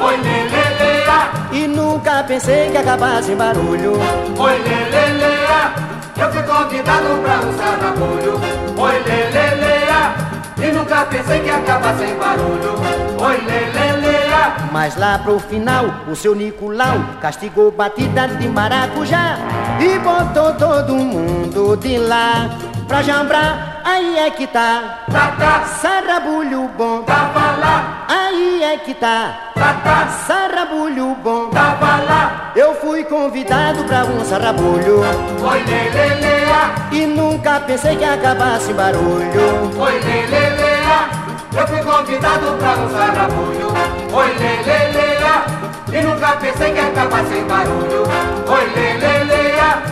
Oi, 0.00 0.16
lelelea, 0.16 1.30
e 1.52 1.66
nunca 1.68 2.24
pensei 2.24 2.70
que 2.70 2.76
acabasse 2.78 3.32
em 3.32 3.36
barulho. 3.36 3.92
oi, 4.38 4.58
lelelea. 4.58 5.72
Eu 6.16 6.32
fui 6.32 6.42
convidado 6.42 7.22
pra 7.22 7.46
um 7.46 7.56
sarrabulho. 7.56 8.40
Oi, 8.76 9.02
lelelea, 9.06 10.14
e 10.58 10.72
nunca 10.72 11.04
pensei 11.04 11.40
que 11.40 11.50
acabasse 11.50 12.04
em 12.04 12.14
barulho. 12.16 12.74
Oi, 13.20 13.36
lelelea, 13.36 14.56
Mas 14.72 14.96
lá 14.96 15.18
pro 15.18 15.38
final, 15.38 15.84
o 16.10 16.16
seu 16.16 16.34
Nicolau 16.34 16.98
castigou 17.20 17.70
batida 17.70 18.26
de 18.26 18.48
maracujá 18.48 19.38
e 19.80 19.98
botou 20.00 20.54
todo 20.54 20.94
mundo 20.94 21.76
de 21.76 21.98
lá 21.98 22.50
pra 22.88 23.02
jambrar. 23.02 23.73
Aí 23.84 24.18
é 24.18 24.30
que 24.30 24.46
tá, 24.46 25.00
tá, 25.12 25.34
tá, 25.38 25.64
sarrabulho 25.80 26.68
bom. 26.76 27.02
tava 27.02 27.56
lá, 27.60 28.06
Aí 28.08 28.62
é 28.62 28.78
que 28.78 28.94
tá, 28.94 29.50
tá, 29.54 29.74
tá, 29.84 30.06
sarrabulho 30.26 31.14
bom. 31.22 31.50
tava 31.50 32.02
lá. 32.02 32.52
Eu 32.56 32.74
fui 32.76 33.04
convidado 33.04 33.84
pra 33.84 34.04
um 34.06 34.24
sarrabulho 34.24 35.00
Oi, 35.00 35.62
lelelea, 35.64 36.70
e 36.92 37.04
nunca 37.06 37.60
pensei 37.60 37.96
que 37.96 38.04
acabasse 38.04 38.70
em 38.70 38.74
barulho. 38.74 39.78
oi, 39.78 40.00
lelelea. 40.00 41.08
Eu 41.56 41.68
fui 41.68 41.82
convidado 41.82 42.56
pra 42.58 42.70
um 42.70 42.90
sarrabulho. 42.90 43.68
Oi, 44.12 44.34
lelelea, 44.38 45.44
e 45.92 46.02
nunca 46.02 46.36
pensei 46.36 46.72
que 46.72 46.80
acabasse 46.80 47.34
em 47.34 47.44
barulho. 47.44 48.02
Oi, 48.48 48.64
lelelea. 48.74 49.43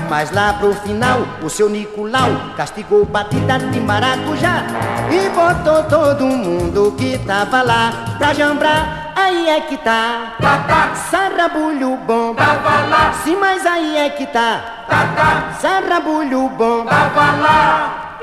Mas 0.09 0.31
lá 0.31 0.53
pro 0.55 0.75
final, 0.75 1.21
o 1.43 1.49
seu 1.49 1.69
Nicolau 1.69 2.31
castigou 2.57 3.05
batida 3.05 3.59
de 3.59 3.81
maracujá 3.81 4.63
e 5.11 5.29
botou 5.31 5.83
todo 5.85 6.27
mundo 6.27 6.95
que 6.99 7.19
tava 7.19 7.63
lá 7.63 7.93
pra 8.19 8.35
jambrar. 8.35 9.13
Aí 9.15 9.49
é 9.49 9.61
que 9.61 9.77
tá, 9.77 10.35
Tá, 10.41 10.59
tá, 10.67 10.95
sarrabulho 10.95 11.97
bom. 12.07 12.35
tava 12.35 12.87
lá, 12.89 13.13
Sim, 13.23 13.37
mas 13.37 13.65
aí 13.65 13.97
é 13.97 14.11
que 14.11 14.27
tá, 14.27 14.85
tá, 14.89 15.07
tá, 15.17 15.53
sarrabulho 15.61 16.49
bom. 16.51 16.85
tava 16.85 17.21
lá. 17.43 18.19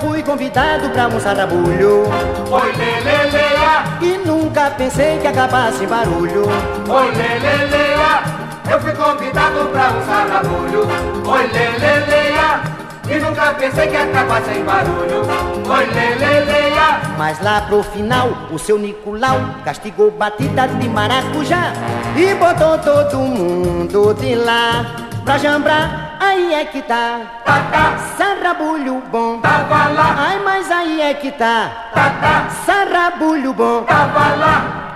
Fui 0.00 0.22
convidado 0.22 0.88
pra 0.90 1.08
um 1.08 1.20
sarrabulho 1.20 2.04
Oi, 2.50 2.72
lelelea, 2.72 3.84
e 4.00 4.18
nunca 4.26 4.70
pensei 4.70 5.18
que 5.18 5.26
acabasse 5.26 5.86
barulho. 5.86 6.44
oi, 6.88 7.10
lelelea. 7.12 8.22
Eu 8.70 8.80
fui 8.80 8.92
convidado 8.92 9.66
pra 9.72 9.90
um 9.90 10.06
sarrabulho. 10.06 10.80
Oi, 11.26 11.46
lelelea, 11.46 12.60
e 13.08 13.18
nunca 13.18 13.54
pensei 13.54 13.88
que 13.88 13.96
acabasse 13.96 14.50
em 14.50 14.64
barulho. 14.64 15.22
Oi, 15.68 15.86
lelelea, 15.86 17.00
Mas 17.18 17.40
lá 17.42 17.60
pro 17.62 17.82
final, 17.82 18.30
o 18.50 18.58
seu 18.58 18.78
Nicolau 18.78 19.38
castigou 19.64 20.10
batida 20.10 20.68
de 20.68 20.88
maracujá 20.88 21.72
e 22.16 22.34
botou 22.34 22.78
todo 22.78 23.18
mundo 23.18 24.14
de 24.14 24.34
lá 24.34 24.84
pra 25.24 25.38
jambrar. 25.38 26.07
Aí 26.20 26.54
é 26.54 26.64
que 26.64 26.82
tá, 26.82 27.20
tá, 27.44 27.62
tá, 27.70 27.98
sarrabulho 28.16 29.02
bom. 29.10 29.40
tava 29.40 29.88
lá, 29.88 30.14
Ai, 30.18 30.38
mas 30.44 30.70
aí 30.70 31.00
é 31.00 31.14
que 31.14 31.30
tá, 31.30 31.90
tá, 31.94 32.10
tá, 32.20 32.50
sarrabulho 32.66 33.52
bom. 33.52 33.84
tava 33.84 34.34
lá. 34.34 34.87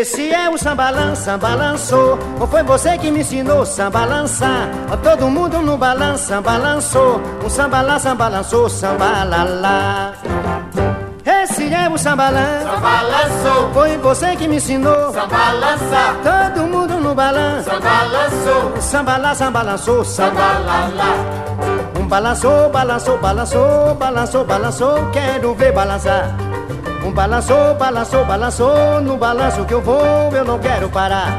Esse 0.00 0.32
é 0.32 0.48
o 0.50 0.58
sambalan, 0.58 1.14
sambalançou. 1.14 2.18
Ou 2.40 2.46
foi 2.48 2.62
você 2.64 2.98
que 2.98 3.10
me 3.12 3.20
ensinou 3.20 3.64
sambalançar? 3.64 4.68
Todo 5.02 5.28
mundo 5.30 5.58
no 5.60 5.76
balança, 5.76 6.40
balançou. 6.40 7.20
O 7.44 7.48
sambalá, 7.48 7.98
sambalançou, 7.98 8.68
sambalalá. 8.68 10.12
Esse 11.24 11.72
é 11.72 11.88
o 11.88 11.96
sambalan, 11.96 12.64
Balançou, 12.82 13.70
foi 13.72 13.96
você 13.98 14.34
que 14.36 14.48
me 14.48 14.56
ensinou. 14.56 15.12
balança, 15.12 16.02
Todo 16.22 16.66
mundo 16.66 16.94
no 17.00 17.14
balanço. 17.14 17.70
balançou, 17.70 18.80
Sambalá, 18.80 19.34
sambalançou, 19.34 20.04
sambalá. 20.04 20.90
balalá. 20.90 22.00
Um 22.00 22.06
balançou, 22.08 22.68
balançou, 22.70 23.18
balançou, 23.18 23.94
balançou, 23.94 24.44
balançou, 24.44 25.10
quero 25.12 25.54
ver 25.54 25.72
balançar. 25.72 26.34
Um 27.04 27.12
balançou, 27.12 27.74
balançou, 27.74 28.24
balançou, 28.24 29.00
no 29.02 29.16
balanço 29.16 29.64
que 29.64 29.74
eu 29.74 29.82
vou, 29.82 30.00
eu 30.32 30.44
não 30.44 30.58
quero 30.58 30.88
parar. 30.88 31.38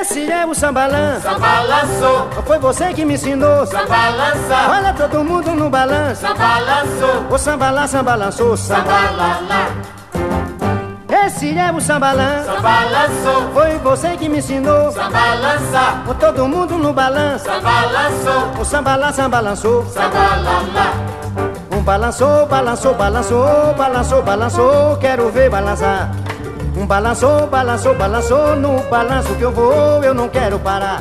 Esse 0.00 0.30
é 0.30 0.46
o 0.46 0.54
sambalã, 0.54 1.18
Balançou, 1.20 2.28
foi 2.46 2.58
você 2.58 2.92
que 2.94 3.04
me 3.04 3.14
ensinou. 3.14 3.66
balança, 3.66 4.70
Olha 4.70 4.94
todo 4.94 5.22
mundo 5.24 5.50
no 5.54 5.68
balanço. 5.68 6.22
balançou, 6.22 7.26
O 7.30 7.38
sambalá, 7.38 7.86
sambalançou, 7.86 8.56
sambalá. 8.56 9.10
balalá. 9.16 11.26
Esse 11.26 11.58
é 11.58 11.70
o 11.72 11.80
sambalã, 11.80 12.42
Balançou, 12.62 13.52
foi 13.52 13.78
você 13.78 14.16
que 14.16 14.28
me 14.28 14.38
ensinou. 14.38 14.92
balança, 14.92 16.02
O 16.08 16.14
todo 16.14 16.48
mundo 16.48 16.78
no 16.78 16.92
balanço. 16.92 17.44
balançou, 17.48 18.60
O 18.60 18.64
sambalá, 18.64 19.12
sambalançou. 19.12 19.82
balalá. 19.94 21.17
Balançou, 21.88 22.44
balançou, 22.46 22.94
balançou, 22.94 23.74
balançou, 23.74 24.22
balançou, 24.22 24.98
quero 24.98 25.30
ver 25.30 25.48
balançar. 25.48 26.10
Um 26.76 26.86
balançou, 26.86 27.46
balançou, 27.46 27.94
balançou, 27.94 28.56
no 28.56 28.82
balanço 28.90 29.34
que 29.36 29.40
eu 29.40 29.50
vou, 29.50 30.04
eu 30.04 30.12
não 30.12 30.28
quero 30.28 30.58
parar. 30.58 31.00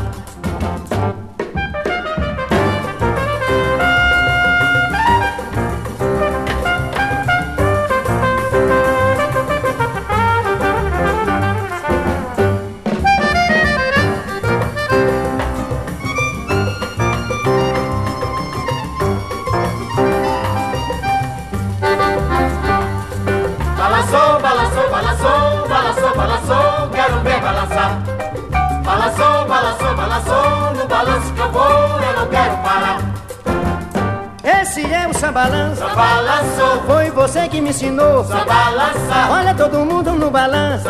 Que 37.58 37.62
me 37.62 37.70
ensinou. 37.72 38.24
sambalança, 38.24 39.32
Olha 39.32 39.54
todo 39.56 39.80
mundo 39.80 40.12
no 40.12 40.30
balanço. 40.30 40.88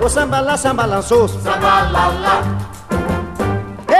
O 0.00 0.08
sambalá, 0.08 0.56
sambalançou. 0.56 1.28
sambalala, 1.28 2.42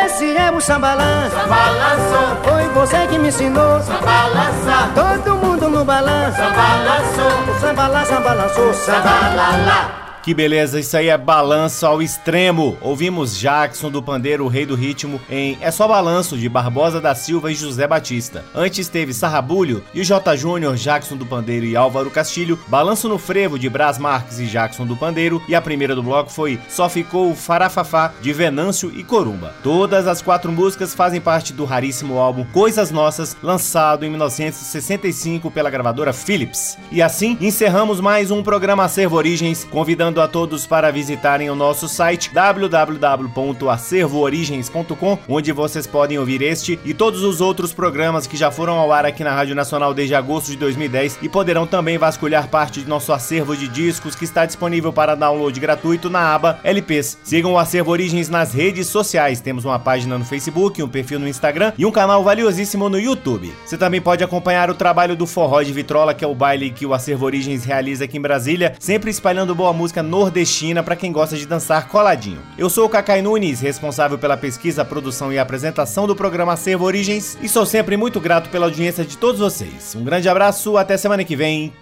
Esse 0.05 0.37
é 0.37 0.51
o 0.51 0.61
sambalanço. 0.61 1.37
sambalançou, 1.37 2.37
Foi 2.43 2.69
você 2.75 3.07
que 3.07 3.19
me 3.19 3.29
ensinou. 3.29 3.81
sambalança, 3.81 4.91
Todo 4.95 5.37
mundo 5.37 5.69
no 5.69 5.85
balanço. 5.85 6.37
sambalançou, 6.37 7.55
O 7.57 7.61
sambalá, 7.61 8.05
sambalançou. 8.05 8.75
sambalala. 8.75 10.02
Que 10.23 10.33
beleza, 10.33 10.79
isso 10.79 10.97
aí 10.97 11.09
é 11.09 11.19
balanço 11.19 11.85
ao 11.85 12.01
extremo. 12.01 12.79
Ouvimos 12.81 13.37
Jackson 13.37 13.91
do 13.91 14.01
Pandeiro, 14.01 14.45
o 14.45 14.49
rei 14.49 14.65
do 14.65 14.77
ritmo, 14.77 15.21
em 15.29 15.59
É 15.61 15.69
Só 15.73 15.89
Balanço, 15.89 16.39
de 16.39 16.49
Barbosa 16.49 17.01
da 17.01 17.13
Silva 17.13 17.51
e 17.51 17.57
José 17.57 17.89
Batista. 17.89 18.45
Antes 18.55 18.87
teve 18.87 19.13
Sarrabulho 19.13 19.83
e 19.93 20.01
o 20.01 20.05
J. 20.05 20.37
Júnior, 20.37 20.77
Jackson 20.77 21.17
do 21.17 21.27
Pandeiro 21.27 21.67
e 21.67 21.75
Álvaro 21.75 22.09
Castilho, 22.09 22.57
Balanço 22.69 23.09
no 23.09 23.19
Frevo, 23.19 23.59
de 23.59 23.69
Brás 23.69 23.99
Marques 23.99 24.39
e 24.39 24.47
Jackson 24.47 24.87
do 24.87 24.97
Pandeiro, 24.97 25.43
e 25.49 25.57
a 25.57 25.61
primeira 25.61 25.93
do 25.93 26.05
bloco 26.05 26.31
foi 26.31 26.57
Só 26.69 26.89
Ficou 26.89 27.33
o 27.33 27.35
Farafafá, 27.35 28.13
de 28.23 28.33
Venâncio 28.33 28.93
e 28.95 29.03
Corumba. 29.03 29.53
Todas 29.61 30.07
as 30.07 30.23
quatro 30.23 30.53
músicas 30.53 30.95
fazem 30.95 31.21
parte 31.21 31.53
do 31.53 31.65
raríssimo 31.65 32.19
álbum 32.19 32.45
Coisas 32.53 32.93
Nossas, 32.93 33.37
lançado 33.43 34.07
em 34.07 34.11
1965 34.11 35.51
pela 35.51 35.69
gravadora 35.69 36.13
Philips. 36.13 36.79
E 36.93 37.03
assim 37.03 37.37
encerramos 37.41 37.99
mais 37.99 38.31
um 38.31 38.41
programa 38.41 38.85
Acervo 38.85 39.17
Origens, 39.17 39.65
convidando 39.65 40.12
a 40.21 40.29
todos 40.29 40.67
para 40.67 40.91
visitarem 40.91 41.49
o 41.49 41.55
nosso 41.55 41.89
site 41.89 42.31
www.acervoorigens.com, 42.35 45.19
onde 45.29 45.53
vocês 45.53 45.87
podem 45.87 46.19
ouvir 46.19 46.43
este 46.43 46.77
e 46.85 46.93
todos 46.93 47.23
os 47.23 47.41
outros 47.41 47.73
programas 47.73 48.27
que 48.27 48.37
já 48.37 48.51
foram 48.51 48.75
ao 48.75 48.93
ar 48.93 49.07
aqui 49.07 49.25
na 49.25 49.35
Rádio 49.35 49.55
Nacional 49.55 49.95
desde 49.95 50.15
agosto 50.15 50.51
de 50.51 50.57
2010 50.57 51.21
e 51.23 51.29
poderão 51.29 51.67
também 51.67 51.99
vasculhar 51.99 52.49
parte 52.49 52.83
de 52.83 52.89
nosso 52.89 53.13
acervo 53.13 53.57
de 53.57 53.69
discos 53.69 54.15
que 54.15 54.25
está 54.25 54.45
disponível 54.45 54.93
para 54.93 55.15
download 55.15 55.59
gratuito 55.61 56.11
na 56.11 56.35
aba 56.35 56.59
LPs. 56.65 57.19
Sigam 57.23 57.53
o 57.53 57.59
Acervo 57.59 57.91
Origens 57.91 58.29
nas 58.29 58.53
redes 58.53 58.89
sociais. 58.89 59.41
Temos 59.41 59.65
uma 59.65 59.79
página 59.79 60.19
no 60.19 60.25
Facebook, 60.25 60.83
um 60.83 60.89
perfil 60.89 61.21
no 61.21 61.29
Instagram 61.29 61.73
e 61.79 61.87
um 61.87 61.93
canal 61.93 62.25
valiosíssimo 62.25 62.89
no 62.89 62.99
YouTube. 62.99 63.53
Você 63.65 63.79
também 63.79 64.01
pode 64.01 64.25
acompanhar 64.25 64.71
o 64.71 64.75
trabalho 64.75 65.17
do 65.17 65.27
Forró 65.27 65.63
de 65.63 65.73
Vitrola, 65.73 66.15
que 66.15 66.25
é 66.25 66.29
o 66.29 66.35
baile 66.35 66.71
que 66.71 66.87
o 66.87 66.95
Acervo 66.95 67.27
Origens 67.27 67.65
realiza 67.65 68.05
aqui 68.05 68.19
em 68.19 68.21
Brasília, 68.21 68.75
sempre 68.79 69.11
espalhando 69.11 69.55
boa 69.55 69.73
música 69.73 70.02
nordestina 70.03 70.83
para 70.83 70.97
quem 70.97 71.13
gosta 71.13 71.37
de 71.37 71.47
dançar 71.47 71.89
coladinho. 71.89 72.41
Eu 72.59 72.69
sou 72.69 72.87
o 72.87 72.89
Cacai 72.89 73.23
Nunes, 73.23 73.61
responsável 73.61 74.19
pela 74.19 74.37
pesquisa, 74.37 74.85
produção 74.85 75.33
e 75.33 75.39
apresentação 75.39 76.07
do 76.07 76.17
programa 76.17 76.53
Acervo 76.53 76.85
Origens, 76.85 77.39
e 77.43 77.49
sou 77.49 77.65
sempre 77.65 77.97
muito 77.97 78.21
grato 78.21 78.51
pela 78.51 78.67
audiência 78.67 79.05
de 79.05 79.17
todos 79.17 79.41
vocês. 79.41 79.95
Um 79.95 80.05
grande 80.05 80.29
abraço, 80.29 80.77
até 80.77 80.97
semana 80.97 81.25
que 81.25 81.37
vem. 81.37 81.73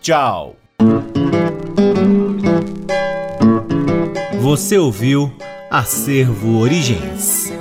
Tchau. 0.00 0.56
Você 4.40 4.78
ouviu 4.78 5.32
Acervo 5.70 6.58
Origens. 6.58 7.52